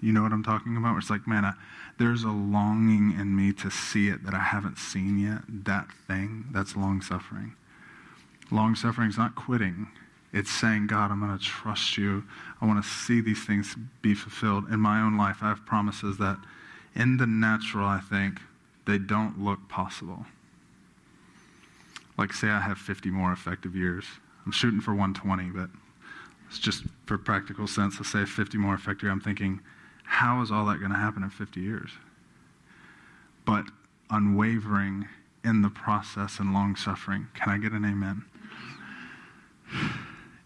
You 0.00 0.12
know 0.12 0.22
what 0.22 0.32
I'm 0.32 0.42
talking 0.42 0.76
about? 0.76 0.96
it's 0.98 1.10
like, 1.10 1.28
man, 1.28 1.44
I, 1.44 1.52
there's 1.98 2.24
a 2.24 2.30
longing 2.30 3.18
in 3.18 3.36
me 3.36 3.52
to 3.54 3.70
see 3.70 4.08
it 4.08 4.24
that 4.24 4.34
I 4.34 4.40
haven't 4.40 4.78
seen 4.78 5.18
yet. 5.18 5.42
That 5.64 5.86
thing, 6.08 6.46
that's 6.50 6.76
long 6.76 7.00
suffering. 7.02 7.54
Long 8.50 8.74
suffering 8.74 9.08
is 9.08 9.16
not 9.16 9.34
quitting. 9.36 9.86
It's 10.32 10.50
saying, 10.50 10.88
God, 10.88 11.10
I'm 11.10 11.20
going 11.20 11.36
to 11.36 11.44
trust 11.44 11.96
you. 11.96 12.24
I 12.60 12.66
want 12.66 12.82
to 12.82 12.88
see 12.88 13.20
these 13.20 13.44
things 13.44 13.76
be 14.00 14.14
fulfilled. 14.14 14.70
In 14.70 14.80
my 14.80 15.00
own 15.00 15.16
life, 15.16 15.38
I 15.42 15.48
have 15.48 15.64
promises 15.66 16.18
that 16.18 16.38
in 16.94 17.18
the 17.18 17.26
natural, 17.26 17.86
I 17.86 18.00
think, 18.00 18.40
they 18.86 18.98
don't 18.98 19.42
look 19.42 19.68
possible. 19.68 20.26
Like, 22.18 22.32
say 22.32 22.48
I 22.48 22.60
have 22.60 22.78
50 22.78 23.10
more 23.10 23.32
effective 23.32 23.76
years. 23.76 24.04
I'm 24.44 24.52
shooting 24.52 24.80
for 24.80 24.92
120, 24.92 25.50
but 25.50 25.70
it's 26.48 26.58
just 26.58 26.84
for 27.06 27.16
practical 27.16 27.66
sense. 27.66 27.96
I 28.00 28.04
say 28.04 28.24
50 28.24 28.58
more 28.58 28.74
effective. 28.74 29.10
I'm 29.10 29.20
thinking, 29.20 29.60
how 30.04 30.42
is 30.42 30.50
all 30.50 30.66
that 30.66 30.78
going 30.78 30.90
to 30.92 30.98
happen 30.98 31.22
in 31.22 31.30
50 31.30 31.60
years? 31.60 31.90
But 33.46 33.66
unwavering 34.10 35.08
in 35.44 35.62
the 35.62 35.70
process 35.70 36.38
and 36.38 36.52
long 36.52 36.76
suffering. 36.76 37.28
Can 37.34 37.50
I 37.50 37.58
get 37.58 37.72
an 37.72 37.84
amen? 37.84 38.24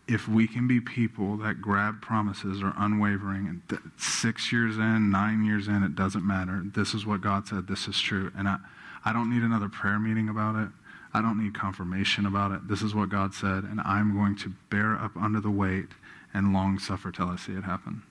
If 0.09 0.29
we 0.29 0.47
can 0.47 0.69
be 0.69 0.81
people 0.81 1.37
that 1.39 1.61
grab 1.61 2.01
promises 2.01 2.63
are 2.63 2.73
unwavering, 2.79 3.49
and 3.49 3.69
th- 3.69 3.81
six 3.97 4.53
years 4.53 4.77
in, 4.77 5.11
nine 5.11 5.45
years 5.45 5.67
in, 5.67 5.83
it 5.83 5.97
doesn't 5.97 6.25
matter. 6.25 6.63
This 6.65 6.95
is 6.95 7.05
what 7.05 7.21
God 7.21 7.49
said. 7.49 7.67
This 7.67 7.89
is 7.89 8.01
true. 8.01 8.31
And 8.39 8.49
I, 8.49 8.59
I 9.05 9.13
don't 9.13 9.29
need 9.29 9.43
another 9.43 9.69
prayer 9.69 9.99
meeting 9.99 10.29
about 10.29 10.55
it. 10.55 10.69
I 11.17 11.23
don't 11.23 11.43
need 11.43 11.55
confirmation 11.55 12.27
about 12.27 12.53
it. 12.53 12.69
This 12.69 12.83
is 12.83 12.95
what 12.95 13.09
God 13.09 13.35
said, 13.35 13.65
and 13.65 13.81
I'm 13.81 14.15
going 14.15 14.37
to 14.37 14.53
bear 14.71 14.95
up 14.95 15.17
under 15.17 15.41
the 15.41 15.51
weight 15.51 15.89
and 16.35 16.53
long 16.53 16.79
suffer 16.79 17.11
till 17.11 17.29
I 17.29 17.37
see 17.37 17.53
it 17.53 17.65
happen 17.65 18.03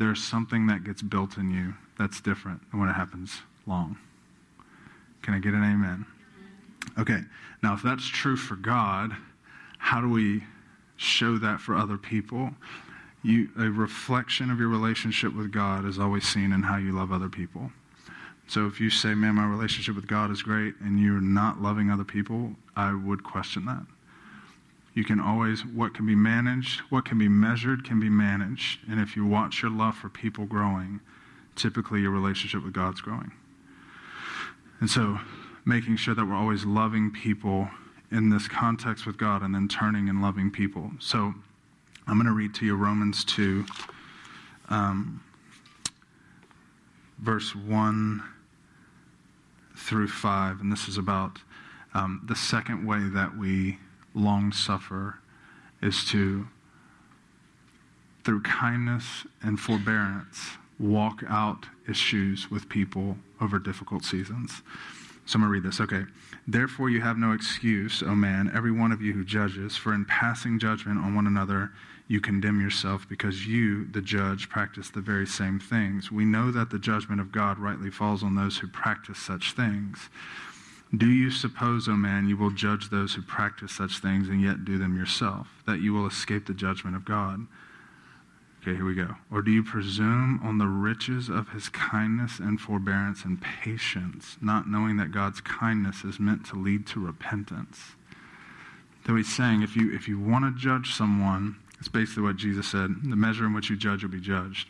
there's 0.00 0.24
something 0.24 0.66
that 0.66 0.82
gets 0.82 1.02
built 1.02 1.36
in 1.36 1.50
you 1.50 1.74
that's 1.98 2.22
different 2.22 2.62
when 2.72 2.88
it 2.88 2.94
happens 2.94 3.42
long. 3.66 3.98
Can 5.22 5.34
I 5.34 5.38
get 5.38 5.52
an 5.52 5.62
amen? 5.62 6.06
Okay, 6.98 7.20
now 7.62 7.74
if 7.74 7.82
that's 7.82 8.08
true 8.08 8.36
for 8.36 8.56
God, 8.56 9.14
how 9.76 10.00
do 10.00 10.08
we 10.08 10.42
show 10.96 11.36
that 11.36 11.60
for 11.60 11.76
other 11.76 11.98
people? 11.98 12.50
You, 13.22 13.50
a 13.58 13.68
reflection 13.68 14.50
of 14.50 14.58
your 14.58 14.68
relationship 14.68 15.36
with 15.36 15.52
God 15.52 15.84
is 15.84 15.98
always 15.98 16.26
seen 16.26 16.52
in 16.52 16.62
how 16.62 16.78
you 16.78 16.92
love 16.92 17.12
other 17.12 17.28
people. 17.28 17.70
So 18.50 18.66
if 18.66 18.80
you 18.80 18.90
say, 18.90 19.14
man, 19.14 19.36
my 19.36 19.46
relationship 19.46 19.94
with 19.94 20.08
God 20.08 20.32
is 20.32 20.42
great, 20.42 20.74
and 20.80 20.98
you're 20.98 21.20
not 21.20 21.62
loving 21.62 21.88
other 21.88 22.02
people, 22.02 22.56
I 22.74 22.92
would 22.92 23.22
question 23.22 23.64
that. 23.66 23.86
You 24.92 25.04
can 25.04 25.20
always, 25.20 25.64
what 25.64 25.94
can 25.94 26.04
be 26.04 26.16
managed, 26.16 26.80
what 26.90 27.04
can 27.04 27.16
be 27.16 27.28
measured 27.28 27.84
can 27.84 28.00
be 28.00 28.08
managed. 28.08 28.80
And 28.90 28.98
if 28.98 29.14
you 29.14 29.24
watch 29.24 29.62
your 29.62 29.70
love 29.70 29.94
for 29.94 30.08
people 30.08 30.46
growing, 30.46 30.98
typically 31.54 32.00
your 32.00 32.10
relationship 32.10 32.64
with 32.64 32.72
God's 32.72 33.00
growing. 33.00 33.30
And 34.80 34.90
so 34.90 35.20
making 35.64 35.94
sure 35.94 36.16
that 36.16 36.24
we're 36.24 36.34
always 36.34 36.64
loving 36.64 37.12
people 37.12 37.68
in 38.10 38.30
this 38.30 38.48
context 38.48 39.06
with 39.06 39.16
God 39.16 39.42
and 39.42 39.54
then 39.54 39.68
turning 39.68 40.08
and 40.08 40.20
loving 40.20 40.50
people. 40.50 40.90
So 40.98 41.34
I'm 42.08 42.14
going 42.14 42.26
to 42.26 42.32
read 42.32 42.52
to 42.54 42.66
you 42.66 42.74
Romans 42.74 43.24
2, 43.26 43.64
um, 44.70 45.22
verse 47.20 47.54
1 47.54 48.24
through 49.80 50.08
5. 50.08 50.60
And 50.60 50.70
this 50.70 50.88
is 50.88 50.96
about 50.98 51.38
um, 51.94 52.22
the 52.24 52.36
second 52.36 52.86
way 52.86 53.08
that 53.08 53.36
we 53.36 53.78
long 54.14 54.52
suffer 54.52 55.18
is 55.82 56.04
to, 56.06 56.46
through 58.24 58.42
kindness 58.42 59.26
and 59.42 59.58
forbearance, 59.58 60.50
walk 60.78 61.22
out 61.28 61.66
issues 61.88 62.50
with 62.50 62.68
people 62.68 63.16
over 63.40 63.58
difficult 63.58 64.04
seasons. 64.04 64.62
So 65.30 65.36
I'm 65.36 65.42
going 65.42 65.52
to 65.52 65.60
read 65.60 65.62
this. 65.62 65.80
Okay. 65.80 66.06
Therefore, 66.48 66.90
you 66.90 67.02
have 67.02 67.16
no 67.16 67.30
excuse, 67.30 68.02
O 68.02 68.16
man, 68.16 68.50
every 68.52 68.72
one 68.72 68.90
of 68.90 69.00
you 69.00 69.12
who 69.12 69.24
judges, 69.24 69.76
for 69.76 69.94
in 69.94 70.04
passing 70.04 70.58
judgment 70.58 70.98
on 70.98 71.14
one 71.14 71.28
another, 71.28 71.70
you 72.08 72.20
condemn 72.20 72.60
yourself 72.60 73.08
because 73.08 73.46
you, 73.46 73.84
the 73.92 74.00
judge, 74.00 74.48
practice 74.48 74.90
the 74.90 75.00
very 75.00 75.28
same 75.28 75.60
things. 75.60 76.10
We 76.10 76.24
know 76.24 76.50
that 76.50 76.70
the 76.70 76.80
judgment 76.80 77.20
of 77.20 77.30
God 77.30 77.60
rightly 77.60 77.90
falls 77.90 78.24
on 78.24 78.34
those 78.34 78.58
who 78.58 78.66
practice 78.66 79.20
such 79.20 79.52
things. 79.52 80.08
Do 80.96 81.06
you 81.06 81.30
suppose, 81.30 81.86
O 81.86 81.92
man, 81.92 82.28
you 82.28 82.36
will 82.36 82.50
judge 82.50 82.90
those 82.90 83.14
who 83.14 83.22
practice 83.22 83.70
such 83.70 83.98
things 83.98 84.28
and 84.28 84.42
yet 84.42 84.64
do 84.64 84.78
them 84.78 84.96
yourself, 84.96 85.46
that 85.64 85.80
you 85.80 85.92
will 85.92 86.08
escape 86.08 86.48
the 86.48 86.54
judgment 86.54 86.96
of 86.96 87.04
God? 87.04 87.46
Okay, 88.62 88.76
here 88.76 88.84
we 88.84 88.94
go. 88.94 89.14
Or 89.32 89.40
do 89.40 89.50
you 89.50 89.62
presume 89.62 90.38
on 90.42 90.58
the 90.58 90.66
riches 90.66 91.30
of 91.30 91.48
his 91.50 91.70
kindness 91.70 92.38
and 92.38 92.60
forbearance 92.60 93.24
and 93.24 93.40
patience, 93.40 94.36
not 94.42 94.68
knowing 94.68 94.98
that 94.98 95.12
God's 95.12 95.40
kindness 95.40 96.04
is 96.04 96.20
meant 96.20 96.44
to 96.46 96.56
lead 96.56 96.86
to 96.88 97.00
repentance? 97.00 97.92
So 99.06 99.16
he's 99.16 99.34
saying 99.34 99.62
if 99.62 99.76
you, 99.76 99.94
if 99.94 100.08
you 100.08 100.20
want 100.20 100.44
to 100.44 100.60
judge 100.60 100.92
someone, 100.92 101.56
it's 101.78 101.88
basically 101.88 102.24
what 102.24 102.36
Jesus 102.36 102.68
said 102.68 102.94
the 103.02 103.16
measure 103.16 103.46
in 103.46 103.54
which 103.54 103.70
you 103.70 103.76
judge 103.76 104.02
will 104.02 104.10
be 104.10 104.20
judged. 104.20 104.68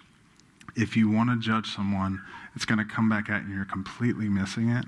If 0.77 0.97
you 0.97 1.11
want 1.11 1.31
to 1.31 1.37
judge 1.37 1.75
someone, 1.75 2.23
it's 2.55 2.65
going 2.65 2.79
to 2.79 2.85
come 2.85 3.09
back 3.09 3.29
at 3.29 3.41
you 3.41 3.47
and 3.47 3.55
you're 3.57 3.65
completely 3.65 4.29
missing 4.29 4.69
it 4.69 4.85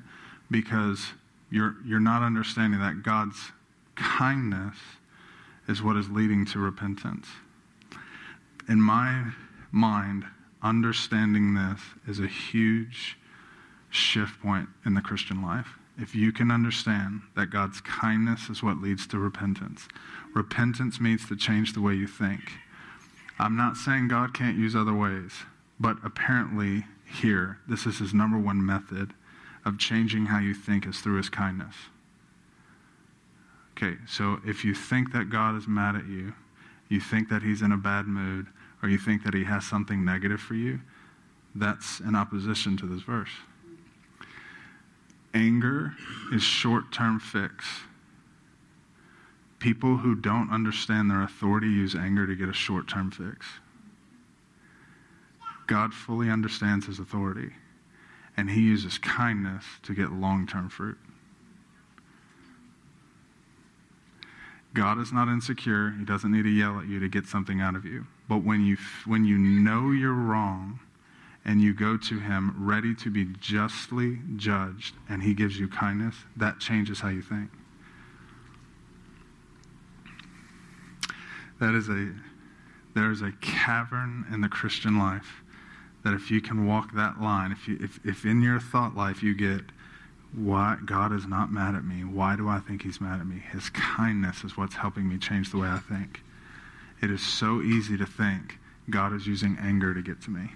because 0.48 1.08
you're, 1.50 1.74
you're 1.84 1.98
not 1.98 2.22
understanding 2.22 2.78
that 2.78 3.02
God's 3.02 3.50
kindness 3.96 4.76
is 5.66 5.82
what 5.82 5.96
is 5.96 6.08
leading 6.08 6.46
to 6.46 6.60
repentance. 6.60 7.26
In 8.72 8.80
my 8.80 9.32
mind, 9.70 10.24
understanding 10.62 11.52
this 11.52 11.82
is 12.08 12.20
a 12.20 12.26
huge 12.26 13.18
shift 13.90 14.40
point 14.40 14.70
in 14.86 14.94
the 14.94 15.02
Christian 15.02 15.42
life. 15.42 15.76
If 15.98 16.14
you 16.14 16.32
can 16.32 16.50
understand 16.50 17.20
that 17.36 17.50
God's 17.50 17.82
kindness 17.82 18.48
is 18.48 18.62
what 18.62 18.80
leads 18.80 19.06
to 19.08 19.18
repentance, 19.18 19.88
repentance 20.32 21.02
means 21.02 21.28
to 21.28 21.36
change 21.36 21.74
the 21.74 21.82
way 21.82 21.92
you 21.92 22.06
think. 22.06 22.40
I'm 23.38 23.58
not 23.58 23.76
saying 23.76 24.08
God 24.08 24.32
can't 24.32 24.56
use 24.56 24.74
other 24.74 24.94
ways, 24.94 25.32
but 25.78 25.98
apparently, 26.02 26.86
here, 27.04 27.58
this 27.68 27.84
is 27.84 27.98
his 27.98 28.14
number 28.14 28.38
one 28.38 28.64
method 28.64 29.12
of 29.66 29.78
changing 29.78 30.24
how 30.24 30.38
you 30.38 30.54
think 30.54 30.86
is 30.86 31.00
through 31.00 31.18
his 31.18 31.28
kindness. 31.28 31.74
Okay, 33.76 33.98
so 34.06 34.38
if 34.46 34.64
you 34.64 34.74
think 34.74 35.12
that 35.12 35.28
God 35.28 35.58
is 35.58 35.68
mad 35.68 35.94
at 35.94 36.06
you, 36.06 36.32
you 36.88 37.00
think 37.00 37.28
that 37.28 37.42
he's 37.42 37.60
in 37.60 37.72
a 37.72 37.76
bad 37.76 38.06
mood, 38.06 38.46
or 38.82 38.88
you 38.88 38.98
think 38.98 39.24
that 39.24 39.34
he 39.34 39.44
has 39.44 39.64
something 39.64 40.04
negative 40.04 40.40
for 40.40 40.54
you, 40.54 40.80
that's 41.54 42.00
in 42.00 42.14
opposition 42.14 42.76
to 42.78 42.86
this 42.86 43.02
verse. 43.02 43.30
Anger 45.34 45.94
is 46.32 46.42
short 46.42 46.92
term 46.92 47.20
fix. 47.20 47.64
People 49.58 49.98
who 49.98 50.14
don't 50.14 50.50
understand 50.50 51.10
their 51.10 51.22
authority 51.22 51.68
use 51.68 51.94
anger 51.94 52.26
to 52.26 52.34
get 52.34 52.48
a 52.48 52.52
short 52.52 52.88
term 52.88 53.10
fix. 53.10 53.46
God 55.66 55.94
fully 55.94 56.28
understands 56.28 56.86
his 56.86 56.98
authority 56.98 57.52
and 58.36 58.50
he 58.50 58.60
uses 58.60 58.98
kindness 58.98 59.64
to 59.82 59.94
get 59.94 60.12
long 60.12 60.46
term 60.46 60.68
fruit. 60.68 60.98
God 64.74 64.98
is 64.98 65.12
not 65.12 65.28
insecure. 65.28 65.94
He 65.98 66.04
doesn't 66.04 66.32
need 66.32 66.44
to 66.44 66.50
yell 66.50 66.78
at 66.78 66.88
you 66.88 66.98
to 67.00 67.08
get 67.08 67.26
something 67.26 67.60
out 67.60 67.76
of 67.76 67.84
you. 67.84 68.06
But 68.32 68.44
when 68.44 68.64
you, 68.64 68.78
when 69.04 69.26
you 69.26 69.36
know 69.36 69.90
you're 69.90 70.14
wrong 70.14 70.80
and 71.44 71.60
you 71.60 71.74
go 71.74 71.98
to 71.98 72.18
Him 72.18 72.54
ready 72.56 72.94
to 72.94 73.10
be 73.10 73.26
justly 73.26 74.20
judged 74.36 74.94
and 75.06 75.22
He 75.22 75.34
gives 75.34 75.58
you 75.58 75.68
kindness, 75.68 76.14
that 76.38 76.58
changes 76.58 77.00
how 77.00 77.10
you 77.10 77.20
think. 77.20 77.50
That 81.60 81.74
is 81.74 81.90
a, 81.90 82.14
there 82.94 83.10
is 83.10 83.20
a 83.20 83.32
cavern 83.42 84.24
in 84.32 84.40
the 84.40 84.48
Christian 84.48 84.98
life 84.98 85.42
that 86.02 86.14
if 86.14 86.30
you 86.30 86.40
can 86.40 86.66
walk 86.66 86.94
that 86.94 87.20
line, 87.20 87.52
if, 87.52 87.68
you, 87.68 87.78
if, 87.82 88.00
if 88.02 88.24
in 88.24 88.40
your 88.40 88.60
thought 88.60 88.96
life 88.96 89.22
you 89.22 89.34
get, 89.34 89.60
why 90.34 90.78
God 90.86 91.12
is 91.12 91.26
not 91.26 91.52
mad 91.52 91.74
at 91.74 91.84
me. 91.84 92.02
Why 92.02 92.36
do 92.36 92.48
I 92.48 92.60
think 92.60 92.80
he's 92.80 92.98
mad 92.98 93.20
at 93.20 93.26
me? 93.26 93.42
His 93.52 93.68
kindness 93.68 94.42
is 94.42 94.56
what's 94.56 94.76
helping 94.76 95.06
me 95.06 95.18
change 95.18 95.50
the 95.50 95.58
way 95.58 95.68
I 95.68 95.80
think. 95.80 96.22
It 97.02 97.10
is 97.10 97.20
so 97.20 97.60
easy 97.60 97.96
to 97.96 98.06
think 98.06 98.58
God 98.88 99.12
is 99.12 99.26
using 99.26 99.58
anger 99.60 99.92
to 99.92 100.02
get 100.02 100.22
to 100.22 100.30
me. 100.30 100.52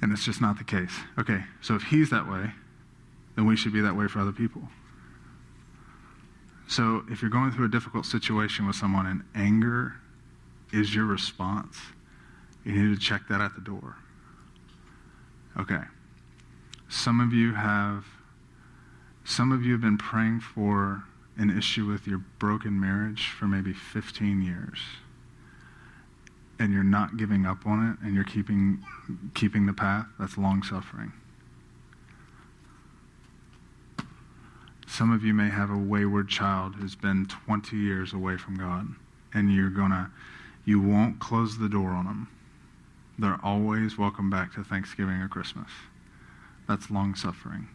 And 0.00 0.12
it's 0.12 0.24
just 0.24 0.40
not 0.40 0.58
the 0.58 0.64
case. 0.64 0.92
Okay, 1.18 1.44
so 1.60 1.74
if 1.74 1.84
he's 1.84 2.10
that 2.10 2.28
way, 2.30 2.52
then 3.34 3.46
we 3.46 3.56
should 3.56 3.72
be 3.72 3.80
that 3.80 3.96
way 3.96 4.06
for 4.06 4.20
other 4.20 4.32
people. 4.32 4.68
So 6.68 7.04
if 7.08 7.22
you're 7.22 7.30
going 7.30 7.50
through 7.50 7.64
a 7.64 7.70
difficult 7.70 8.04
situation 8.04 8.66
with 8.66 8.76
someone 8.76 9.06
and 9.06 9.24
anger 9.34 9.94
is 10.72 10.94
your 10.94 11.06
response, 11.06 11.78
you 12.64 12.72
need 12.72 12.94
to 12.94 13.00
check 13.00 13.22
that 13.30 13.40
at 13.40 13.54
the 13.54 13.62
door. 13.62 13.96
Okay. 15.58 15.80
Some 16.88 17.20
of 17.20 17.32
you 17.32 17.54
have 17.54 18.04
some 19.24 19.52
of 19.52 19.62
you 19.62 19.72
have 19.72 19.80
been 19.82 19.98
praying 19.98 20.40
for 20.40 21.04
an 21.38 21.56
issue 21.56 21.86
with 21.86 22.06
your 22.06 22.18
broken 22.38 22.78
marriage 22.78 23.28
for 23.28 23.46
maybe 23.46 23.72
15 23.72 24.42
years. 24.42 24.78
And 26.58 26.72
you're 26.72 26.82
not 26.82 27.16
giving 27.16 27.46
up 27.46 27.64
on 27.64 27.90
it 27.90 28.04
and 28.04 28.14
you're 28.14 28.24
keeping 28.24 28.84
keeping 29.34 29.66
the 29.66 29.72
path. 29.72 30.06
That's 30.18 30.36
long 30.36 30.64
suffering. 30.64 31.12
Some 34.88 35.12
of 35.12 35.22
you 35.22 35.32
may 35.32 35.48
have 35.48 35.70
a 35.70 35.78
wayward 35.78 36.28
child 36.28 36.74
who's 36.74 36.96
been 36.96 37.26
20 37.26 37.76
years 37.76 38.12
away 38.12 38.36
from 38.36 38.56
God 38.56 38.88
and 39.32 39.54
you're 39.54 39.70
to 39.70 40.10
you 40.64 40.80
won't 40.80 41.20
close 41.20 41.58
the 41.58 41.68
door 41.68 41.90
on 41.90 42.06
them. 42.06 42.28
They're 43.18 43.38
always 43.42 43.96
welcome 43.96 44.28
back 44.28 44.52
to 44.54 44.64
Thanksgiving 44.64 45.20
or 45.20 45.28
Christmas. 45.28 45.70
That's 46.66 46.90
long 46.90 47.14
suffering. 47.14 47.68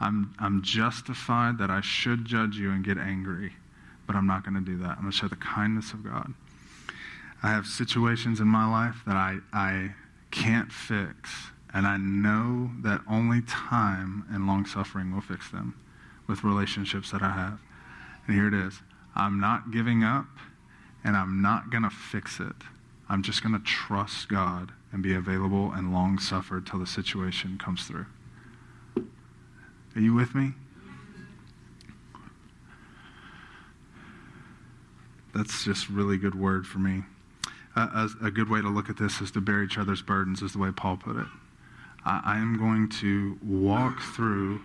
I'm, 0.00 0.34
I'm 0.38 0.62
justified 0.62 1.58
that 1.58 1.70
I 1.70 1.80
should 1.80 2.24
judge 2.24 2.56
you 2.56 2.70
and 2.70 2.84
get 2.84 2.98
angry, 2.98 3.54
but 4.06 4.16
I'm 4.16 4.26
not 4.26 4.44
going 4.44 4.54
to 4.54 4.60
do 4.60 4.76
that. 4.78 4.90
I'm 4.90 5.02
going 5.02 5.12
to 5.12 5.16
show 5.16 5.28
the 5.28 5.36
kindness 5.36 5.92
of 5.92 6.04
God. 6.04 6.34
I 7.42 7.48
have 7.48 7.66
situations 7.66 8.40
in 8.40 8.48
my 8.48 8.68
life 8.70 9.02
that 9.06 9.16
I, 9.16 9.38
I 9.52 9.94
can't 10.30 10.72
fix, 10.72 11.30
and 11.72 11.86
I 11.86 11.96
know 11.96 12.70
that 12.82 13.02
only 13.08 13.42
time 13.42 14.24
and 14.30 14.46
long 14.46 14.66
suffering 14.66 15.14
will 15.14 15.20
fix 15.20 15.50
them 15.50 15.74
with 16.26 16.44
relationships 16.44 17.10
that 17.10 17.22
I 17.22 17.30
have. 17.30 17.60
And 18.26 18.36
here 18.36 18.48
it 18.48 18.54
is 18.54 18.80
I'm 19.14 19.40
not 19.40 19.70
giving 19.70 20.04
up, 20.04 20.26
and 21.04 21.16
I'm 21.16 21.40
not 21.40 21.70
going 21.70 21.84
to 21.84 21.90
fix 21.90 22.40
it. 22.40 22.56
I'm 23.08 23.22
just 23.22 23.42
going 23.42 23.54
to 23.54 23.64
trust 23.64 24.28
God 24.28 24.72
and 24.92 25.02
be 25.02 25.14
available 25.14 25.72
and 25.72 25.92
long 25.92 26.18
suffer 26.18 26.60
till 26.60 26.80
the 26.80 26.86
situation 26.86 27.58
comes 27.58 27.86
through. 27.86 28.06
Are 29.96 30.00
you 30.00 30.12
with 30.12 30.34
me? 30.34 30.52
That's 35.34 35.64
just 35.64 35.88
really 35.88 36.18
good 36.18 36.34
word 36.34 36.66
for 36.66 36.78
me. 36.78 37.04
A, 37.74 38.08
a, 38.22 38.30
good 38.30 38.48
way 38.48 38.60
to 38.60 38.68
look 38.68 38.88
at 38.88 38.96
this 38.96 39.20
is 39.20 39.30
to 39.32 39.40
bear 39.40 39.62
each 39.62 39.76
other's 39.76 40.00
burdens, 40.00 40.40
is 40.40 40.52
the 40.52 40.58
way 40.58 40.70
Paul 40.70 40.96
put 40.96 41.16
it. 41.16 41.26
I, 42.04 42.22
I 42.24 42.36
am 42.38 42.58
going 42.58 42.88
to 43.00 43.38
walk 43.42 44.00
through 44.00 44.62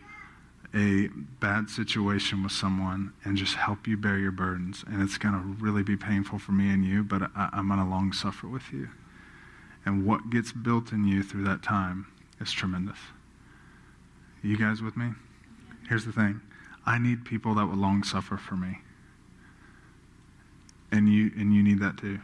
a 0.73 1.07
bad 1.39 1.69
situation 1.69 2.43
with 2.43 2.53
someone 2.53 3.11
and 3.25 3.35
just 3.35 3.55
help 3.55 3.87
you 3.87 3.97
bear 3.97 4.17
your 4.17 4.31
burdens. 4.31 4.83
And 4.87 5.01
it's 5.01 5.17
going 5.17 5.33
to 5.33 5.63
really 5.63 5.83
be 5.83 5.97
painful 5.97 6.39
for 6.39 6.53
me 6.53 6.69
and 6.69 6.85
you, 6.85 7.03
but 7.03 7.23
I, 7.35 7.49
I'm 7.53 7.67
going 7.67 7.79
to 7.79 7.85
long 7.85 8.13
suffer 8.13 8.47
with 8.47 8.71
you. 8.71 8.89
And 9.85 10.05
what 10.05 10.29
gets 10.29 10.51
built 10.51 10.91
in 10.91 11.05
you 11.05 11.23
through 11.23 11.43
that 11.45 11.63
time 11.63 12.07
is 12.39 12.51
tremendous. 12.51 12.97
You 14.43 14.57
guys 14.57 14.81
with 14.81 14.97
me? 14.97 15.11
Here's 15.87 16.05
the 16.05 16.11
thing 16.11 16.41
I 16.85 16.97
need 16.97 17.25
people 17.25 17.55
that 17.55 17.65
will 17.65 17.75
long 17.75 18.03
suffer 18.03 18.37
for 18.37 18.55
me. 18.55 18.79
And 20.91 21.07
you, 21.07 21.31
and 21.37 21.53
you 21.53 21.63
need 21.63 21.79
that 21.79 21.97
too. 21.97 22.19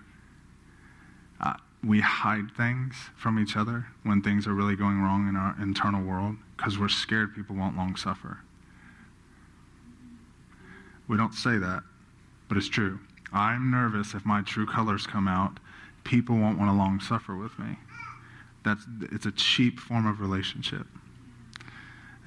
Uh, 1.40 1.54
we 1.84 2.02
hide 2.02 2.52
things 2.58 2.96
from 3.16 3.40
each 3.40 3.56
other 3.56 3.86
when 4.04 4.22
things 4.22 4.48
are 4.48 4.54
really 4.54 4.76
going 4.76 5.02
wrong 5.02 5.30
in 5.30 5.36
our 5.36 5.56
internal 5.62 6.04
world 6.04 6.36
because 6.58 6.78
we're 6.78 6.90
scared 6.90 7.36
people 7.36 7.56
won't 7.56 7.78
long 7.78 7.96
suffer. 7.96 8.40
We 11.08 11.16
don't 11.16 11.34
say 11.34 11.58
that, 11.58 11.84
but 12.50 12.58
it's 12.58 12.68
true. 12.68 13.00
I'm 13.32 13.72
nervous 13.72 14.14
if 14.14 14.26
my 14.26 14.42
true 14.42 14.66
colors 14.66 15.06
come 15.06 15.28
out, 15.28 15.60
people 16.04 16.36
won't 16.36 16.58
want 16.58 16.70
to 16.70 16.76
long 16.76 17.00
suffer 17.00 17.36
with 17.36 17.58
me. 17.60 17.78
That's, 18.66 18.86
it's 19.02 19.26
a 19.26 19.32
cheap 19.32 19.80
form 19.80 20.06
of 20.08 20.20
relationship. 20.20 20.88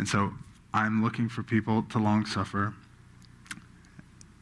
And 0.01 0.09
so 0.09 0.33
I'm 0.73 1.05
looking 1.05 1.29
for 1.29 1.43
people 1.43 1.83
to 1.91 1.99
long 1.99 2.25
suffer, 2.25 2.73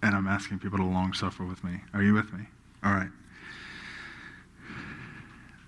and 0.00 0.14
I'm 0.14 0.28
asking 0.28 0.60
people 0.60 0.78
to 0.78 0.84
long 0.84 1.12
suffer 1.14 1.44
with 1.44 1.64
me. 1.64 1.80
Are 1.92 2.00
you 2.00 2.14
with 2.14 2.32
me? 2.32 2.44
All 2.84 2.92
right. 2.92 3.10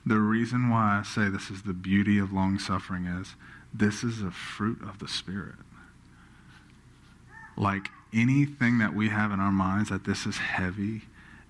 The 0.07 0.21
reason 0.21 0.71
why 0.71 1.01
I 1.01 1.03
say 1.03 1.29
this 1.29 1.51
is 1.51 1.63
the 1.63 1.73
beauty 1.73 2.21
of 2.21 2.33
long 2.33 2.61
suffering 2.61 3.07
is 3.07 3.35
this 3.75 4.05
is 4.05 4.23
a 4.23 4.31
fruit 4.31 4.81
of 4.83 5.01
the 5.01 5.09
Spirit. 5.09 5.57
Like 7.57 7.89
anything 8.15 8.79
that 8.79 8.95
we 8.95 9.09
have 9.09 9.33
in 9.33 9.41
our 9.41 9.51
minds 9.51 9.91
that 9.91 10.05
this 10.05 10.25
is 10.25 10.37
heavy 10.37 11.03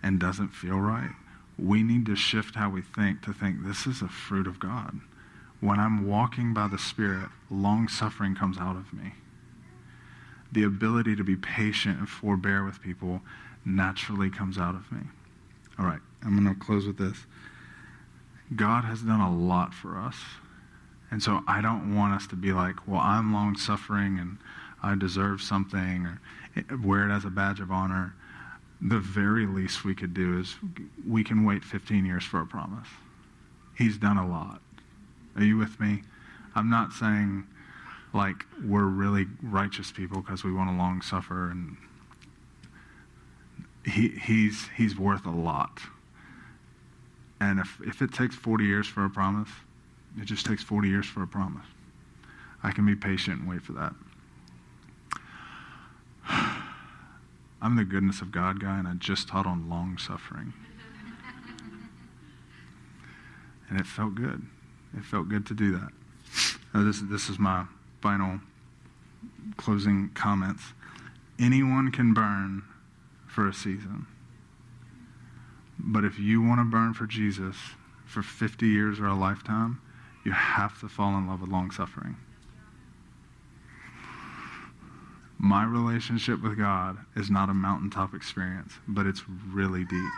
and 0.02 0.18
doesn't 0.18 0.54
feel 0.54 0.78
right, 0.78 1.12
we 1.58 1.82
need 1.82 2.06
to 2.06 2.16
shift 2.16 2.54
how 2.54 2.70
we 2.70 2.80
think 2.80 3.20
to 3.20 3.34
think 3.34 3.66
this 3.66 3.86
is 3.86 4.00
a 4.00 4.08
fruit 4.08 4.46
of 4.46 4.58
God. 4.58 4.98
When 5.60 5.78
I'm 5.78 6.06
walking 6.06 6.54
by 6.54 6.68
the 6.68 6.78
Spirit, 6.78 7.28
long 7.50 7.86
suffering 7.88 8.34
comes 8.34 8.58
out 8.58 8.76
of 8.76 8.92
me. 8.92 9.12
The 10.52 10.64
ability 10.64 11.16
to 11.16 11.24
be 11.24 11.36
patient 11.36 11.98
and 11.98 12.08
forbear 12.08 12.64
with 12.64 12.80
people 12.80 13.20
naturally 13.64 14.30
comes 14.30 14.58
out 14.58 14.74
of 14.74 14.90
me. 14.90 15.02
All 15.78 15.86
right, 15.86 16.00
I'm 16.22 16.42
going 16.42 16.52
to 16.52 16.58
close 16.58 16.86
with 16.86 16.98
this. 16.98 17.26
God 18.56 18.84
has 18.84 19.02
done 19.02 19.20
a 19.20 19.32
lot 19.32 19.74
for 19.74 19.98
us. 19.98 20.16
And 21.10 21.22
so 21.22 21.42
I 21.46 21.60
don't 21.60 21.94
want 21.94 22.14
us 22.14 22.26
to 22.28 22.36
be 22.36 22.52
like, 22.52 22.86
well, 22.86 23.00
I'm 23.00 23.32
long 23.32 23.56
suffering 23.56 24.18
and 24.18 24.38
I 24.82 24.94
deserve 24.94 25.42
something 25.42 26.06
or 26.06 26.20
eh, 26.56 26.62
wear 26.82 27.08
it 27.08 27.12
as 27.12 27.24
a 27.24 27.30
badge 27.30 27.60
of 27.60 27.70
honor. 27.70 28.14
The 28.80 28.98
very 28.98 29.46
least 29.46 29.84
we 29.84 29.94
could 29.94 30.14
do 30.14 30.38
is 30.38 30.56
we 31.06 31.22
can 31.22 31.44
wait 31.44 31.64
15 31.64 32.06
years 32.06 32.24
for 32.24 32.40
a 32.40 32.46
promise. 32.46 32.88
He's 33.76 33.98
done 33.98 34.16
a 34.16 34.26
lot. 34.26 34.62
Are 35.36 35.44
you 35.44 35.56
with 35.56 35.78
me? 35.80 36.02
I'm 36.54 36.68
not 36.68 36.92
saying 36.92 37.46
like 38.12 38.44
we're 38.64 38.84
really 38.84 39.26
righteous 39.42 39.92
people 39.92 40.20
because 40.20 40.42
we 40.42 40.52
want 40.52 40.70
to 40.70 40.76
long 40.76 41.00
suffer 41.00 41.50
and 41.50 41.76
he, 43.84 44.08
he's, 44.08 44.68
he's 44.76 44.98
worth 44.98 45.26
a 45.26 45.30
lot. 45.30 45.80
And 47.40 47.58
if, 47.58 47.80
if 47.84 48.02
it 48.02 48.12
takes 48.12 48.34
40 48.34 48.64
years 48.64 48.86
for 48.86 49.04
a 49.04 49.10
promise, 49.10 49.48
it 50.20 50.26
just 50.26 50.44
takes 50.44 50.62
40 50.62 50.88
years 50.88 51.06
for 51.06 51.22
a 51.22 51.26
promise. 51.26 51.64
I 52.62 52.72
can 52.72 52.84
be 52.84 52.94
patient 52.94 53.40
and 53.40 53.48
wait 53.48 53.62
for 53.62 53.72
that. 53.72 53.94
I'm 57.62 57.76
the 57.76 57.84
goodness 57.84 58.20
of 58.20 58.32
God 58.32 58.60
guy, 58.60 58.78
and 58.78 58.86
I 58.86 58.94
just 58.94 59.28
taught 59.28 59.46
on 59.46 59.70
long 59.70 59.96
suffering. 59.96 60.52
and 63.70 63.80
it 63.80 63.86
felt 63.86 64.14
good. 64.14 64.46
It 64.96 65.04
felt 65.04 65.28
good 65.28 65.46
to 65.46 65.54
do 65.54 65.72
that. 65.72 65.90
Now, 66.74 66.84
this, 66.84 67.00
this 67.00 67.28
is 67.28 67.38
my 67.38 67.66
final 68.00 68.40
closing 69.56 70.10
comments. 70.14 70.62
Anyone 71.38 71.90
can 71.90 72.14
burn 72.14 72.62
for 73.26 73.48
a 73.48 73.54
season. 73.54 74.06
But 75.78 76.04
if 76.04 76.18
you 76.18 76.42
want 76.42 76.60
to 76.60 76.64
burn 76.64 76.94
for 76.94 77.06
Jesus 77.06 77.56
for 78.04 78.22
50 78.22 78.66
years 78.66 79.00
or 79.00 79.06
a 79.06 79.14
lifetime, 79.14 79.80
you 80.24 80.32
have 80.32 80.78
to 80.80 80.88
fall 80.88 81.16
in 81.16 81.26
love 81.26 81.40
with 81.40 81.50
long 81.50 81.70
suffering. 81.70 82.16
My 85.38 85.64
relationship 85.64 86.42
with 86.42 86.58
God 86.58 86.98
is 87.16 87.30
not 87.30 87.48
a 87.48 87.54
mountaintop 87.54 88.14
experience, 88.14 88.74
but 88.86 89.06
it's 89.06 89.22
really 89.50 89.84
deep. 89.84 90.12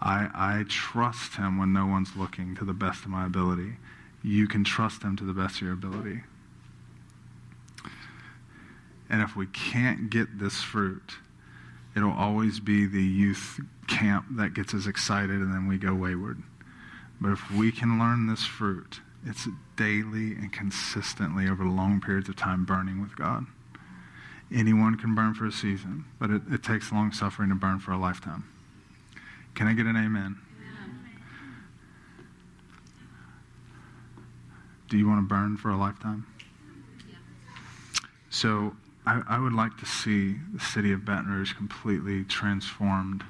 I, 0.00 0.28
I 0.34 0.64
trust 0.68 1.36
him 1.36 1.58
when 1.58 1.72
no 1.72 1.86
one's 1.86 2.16
looking 2.16 2.54
to 2.56 2.64
the 2.64 2.74
best 2.74 3.04
of 3.04 3.10
my 3.10 3.26
ability. 3.26 3.76
You 4.22 4.46
can 4.46 4.64
trust 4.64 5.02
him 5.02 5.16
to 5.16 5.24
the 5.24 5.32
best 5.32 5.56
of 5.56 5.62
your 5.62 5.72
ability. 5.72 6.22
And 9.08 9.22
if 9.22 9.36
we 9.36 9.46
can't 9.46 10.10
get 10.10 10.38
this 10.38 10.60
fruit, 10.62 11.14
it'll 11.94 12.12
always 12.12 12.60
be 12.60 12.86
the 12.86 13.02
youth 13.02 13.60
camp 13.86 14.26
that 14.32 14.52
gets 14.52 14.74
us 14.74 14.86
excited 14.86 15.36
and 15.36 15.52
then 15.52 15.66
we 15.68 15.78
go 15.78 15.94
wayward. 15.94 16.42
But 17.20 17.32
if 17.32 17.50
we 17.50 17.72
can 17.72 17.98
learn 17.98 18.26
this 18.26 18.44
fruit, 18.44 19.00
it's 19.24 19.48
daily 19.76 20.32
and 20.32 20.52
consistently 20.52 21.48
over 21.48 21.64
long 21.64 22.00
periods 22.00 22.28
of 22.28 22.36
time 22.36 22.64
burning 22.64 23.00
with 23.00 23.16
God. 23.16 23.46
Anyone 24.52 24.96
can 24.96 25.14
burn 25.14 25.34
for 25.34 25.46
a 25.46 25.52
season, 25.52 26.04
but 26.20 26.30
it, 26.30 26.42
it 26.50 26.62
takes 26.62 26.92
long 26.92 27.12
suffering 27.12 27.48
to 27.48 27.54
burn 27.54 27.80
for 27.80 27.92
a 27.92 27.98
lifetime. 27.98 28.44
Can 29.56 29.66
I 29.66 29.72
get 29.72 29.86
an 29.86 29.96
amen? 29.96 30.36
Do 34.88 34.98
you 34.98 35.08
want 35.08 35.18
to 35.18 35.26
burn 35.26 35.56
for 35.56 35.70
a 35.70 35.76
lifetime? 35.76 36.26
So 38.28 38.76
I, 39.06 39.22
I, 39.26 39.38
would 39.38 39.54
like 39.54 39.78
to 39.78 39.86
see 39.86 40.36
the 40.52 40.60
city 40.60 40.92
of 40.92 41.06
Baton 41.06 41.30
Rouge 41.30 41.54
completely 41.54 42.22
transformed. 42.22 43.24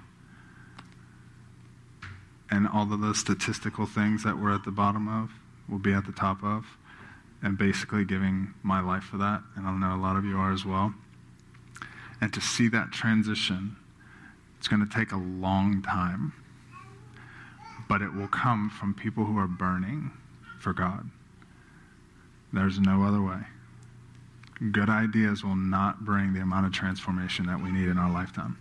And 2.51 2.67
all 2.67 2.93
of 2.93 3.01
those 3.01 3.21
statistical 3.21 3.87
things 3.87 4.25
that 4.25 4.37
we're 4.37 4.53
at 4.53 4.65
the 4.65 4.73
bottom 4.73 5.07
of 5.09 5.31
will 5.69 5.79
be 5.79 5.93
at 5.93 6.07
the 6.07 6.13
top 6.13 6.43
of. 6.43 6.67
And 7.41 7.57
basically 7.57 8.05
giving 8.05 8.53
my 8.65 8.81
life 8.81 9.05
for 9.05 9.17
that. 9.19 9.43
And 9.55 9.65
I 9.67 9.73
know 9.73 9.95
a 9.95 10.03
lot 10.03 10.17
of 10.17 10.25
you 10.25 10.37
are 10.39 10.53
as 10.53 10.65
well. 10.65 10.93
And 12.21 12.33
to 12.33 12.41
see 12.41 12.67
that 12.69 12.91
transition, 12.91 13.77
it's 14.67 14.75
going 14.75 14.85
to 14.85 14.93
take 14.93 15.13
a 15.13 15.17
long 15.17 15.81
time. 15.81 16.33
But 17.89 18.03
it 18.03 18.13
will 18.13 18.27
come 18.27 18.69
from 18.69 18.95
people 18.95 19.25
who 19.25 19.39
are 19.39 19.47
burning 19.47 20.11
for 20.59 20.73
God. 20.73 21.09
There's 22.53 22.81
no 22.81 23.05
other 23.05 23.23
way. 23.23 23.39
Good 24.73 24.91
ideas 24.91 25.45
will 25.45 25.55
not 25.55 26.05
bring 26.05 26.35
the 26.35 26.41
amount 26.41 26.67
of 26.67 26.73
transformation 26.73 27.47
that 27.47 27.63
we 27.63 27.71
need 27.71 27.87
in 27.87 27.97
our 27.97 28.11
lifetime. 28.11 28.59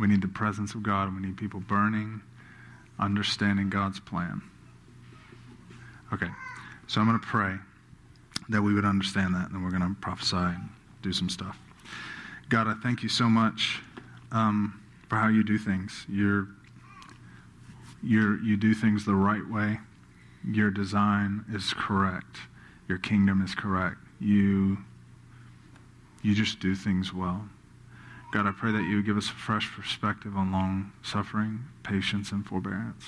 We 0.00 0.06
need 0.06 0.22
the 0.22 0.28
presence 0.28 0.72
of 0.72 0.82
God, 0.82 1.08
and 1.08 1.20
we 1.20 1.26
need 1.26 1.36
people 1.36 1.60
burning, 1.60 2.22
understanding 2.98 3.68
God's 3.68 4.00
plan. 4.00 4.40
Okay, 6.14 6.30
so 6.86 7.02
I'm 7.02 7.06
going 7.06 7.20
to 7.20 7.26
pray 7.26 7.56
that 8.48 8.62
we 8.62 8.72
would 8.72 8.86
understand 8.86 9.34
that, 9.34 9.48
and 9.48 9.54
then 9.54 9.62
we're 9.62 9.70
going 9.70 9.82
to 9.82 10.00
prophesy 10.00 10.36
and 10.36 10.70
do 11.02 11.12
some 11.12 11.28
stuff. 11.28 11.58
God, 12.48 12.66
I 12.66 12.72
thank 12.82 13.02
you 13.02 13.10
so 13.10 13.28
much 13.28 13.82
um, 14.32 14.80
for 15.08 15.16
how 15.16 15.28
you 15.28 15.42
do 15.42 15.58
things. 15.58 16.06
You're, 16.08 16.48
you're, 18.02 18.40
you 18.42 18.56
do 18.56 18.74
things 18.74 19.04
the 19.04 19.14
right 19.14 19.48
way. 19.48 19.80
Your 20.44 20.70
design 20.70 21.44
is 21.52 21.74
correct 21.74 22.38
your 22.88 22.98
kingdom 22.98 23.42
is 23.42 23.54
correct. 23.54 23.98
You, 24.18 24.78
you 26.22 26.34
just 26.34 26.58
do 26.58 26.74
things 26.74 27.12
well. 27.12 27.48
God, 28.32 28.46
I 28.46 28.50
pray 28.50 28.72
that 28.72 28.82
you 28.82 28.96
would 28.96 29.06
give 29.06 29.16
us 29.16 29.28
a 29.28 29.34
fresh 29.34 29.70
perspective 29.70 30.36
on 30.36 30.50
long 30.50 30.92
suffering, 31.02 31.64
patience, 31.82 32.32
and 32.32 32.44
forbearance. 32.44 33.04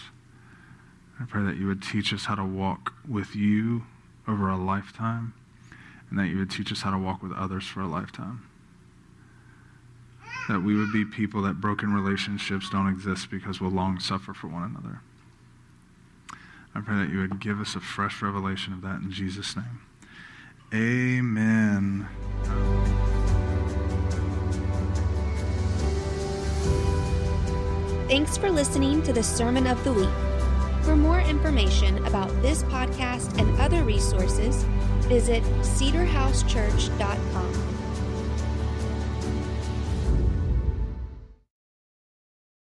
I 1.18 1.24
pray 1.24 1.42
that 1.42 1.56
you 1.56 1.66
would 1.66 1.82
teach 1.82 2.12
us 2.12 2.26
how 2.26 2.36
to 2.36 2.44
walk 2.44 2.94
with 3.08 3.34
you 3.34 3.84
over 4.28 4.48
a 4.48 4.56
lifetime, 4.56 5.34
and 6.08 6.18
that 6.18 6.28
you 6.28 6.38
would 6.38 6.50
teach 6.50 6.72
us 6.72 6.82
how 6.82 6.90
to 6.90 6.98
walk 6.98 7.22
with 7.22 7.32
others 7.32 7.66
for 7.66 7.80
a 7.80 7.86
lifetime. 7.86 8.46
That 10.50 10.64
we 10.64 10.74
would 10.74 10.92
be 10.92 11.04
people 11.04 11.42
that 11.42 11.60
broken 11.60 11.94
relationships 11.94 12.68
don't 12.70 12.88
exist 12.88 13.30
because 13.30 13.60
we'll 13.60 13.70
long 13.70 14.00
suffer 14.00 14.34
for 14.34 14.48
one 14.48 14.64
another. 14.64 15.00
I 16.74 16.80
pray 16.80 16.96
that 16.96 17.08
you 17.08 17.20
would 17.20 17.38
give 17.38 17.60
us 17.60 17.76
a 17.76 17.80
fresh 17.80 18.20
revelation 18.20 18.72
of 18.72 18.82
that 18.82 19.00
in 19.00 19.12
Jesus' 19.12 19.54
name. 19.54 19.80
Amen. 20.74 22.08
Thanks 28.08 28.36
for 28.36 28.50
listening 28.50 29.04
to 29.04 29.12
the 29.12 29.22
Sermon 29.22 29.68
of 29.68 29.84
the 29.84 29.92
Week. 29.92 30.08
For 30.82 30.96
more 30.96 31.20
information 31.20 32.04
about 32.06 32.28
this 32.42 32.64
podcast 32.64 33.38
and 33.38 33.56
other 33.60 33.84
resources, 33.84 34.64
visit 35.06 35.44
cedarhousechurch.com. 35.62 37.59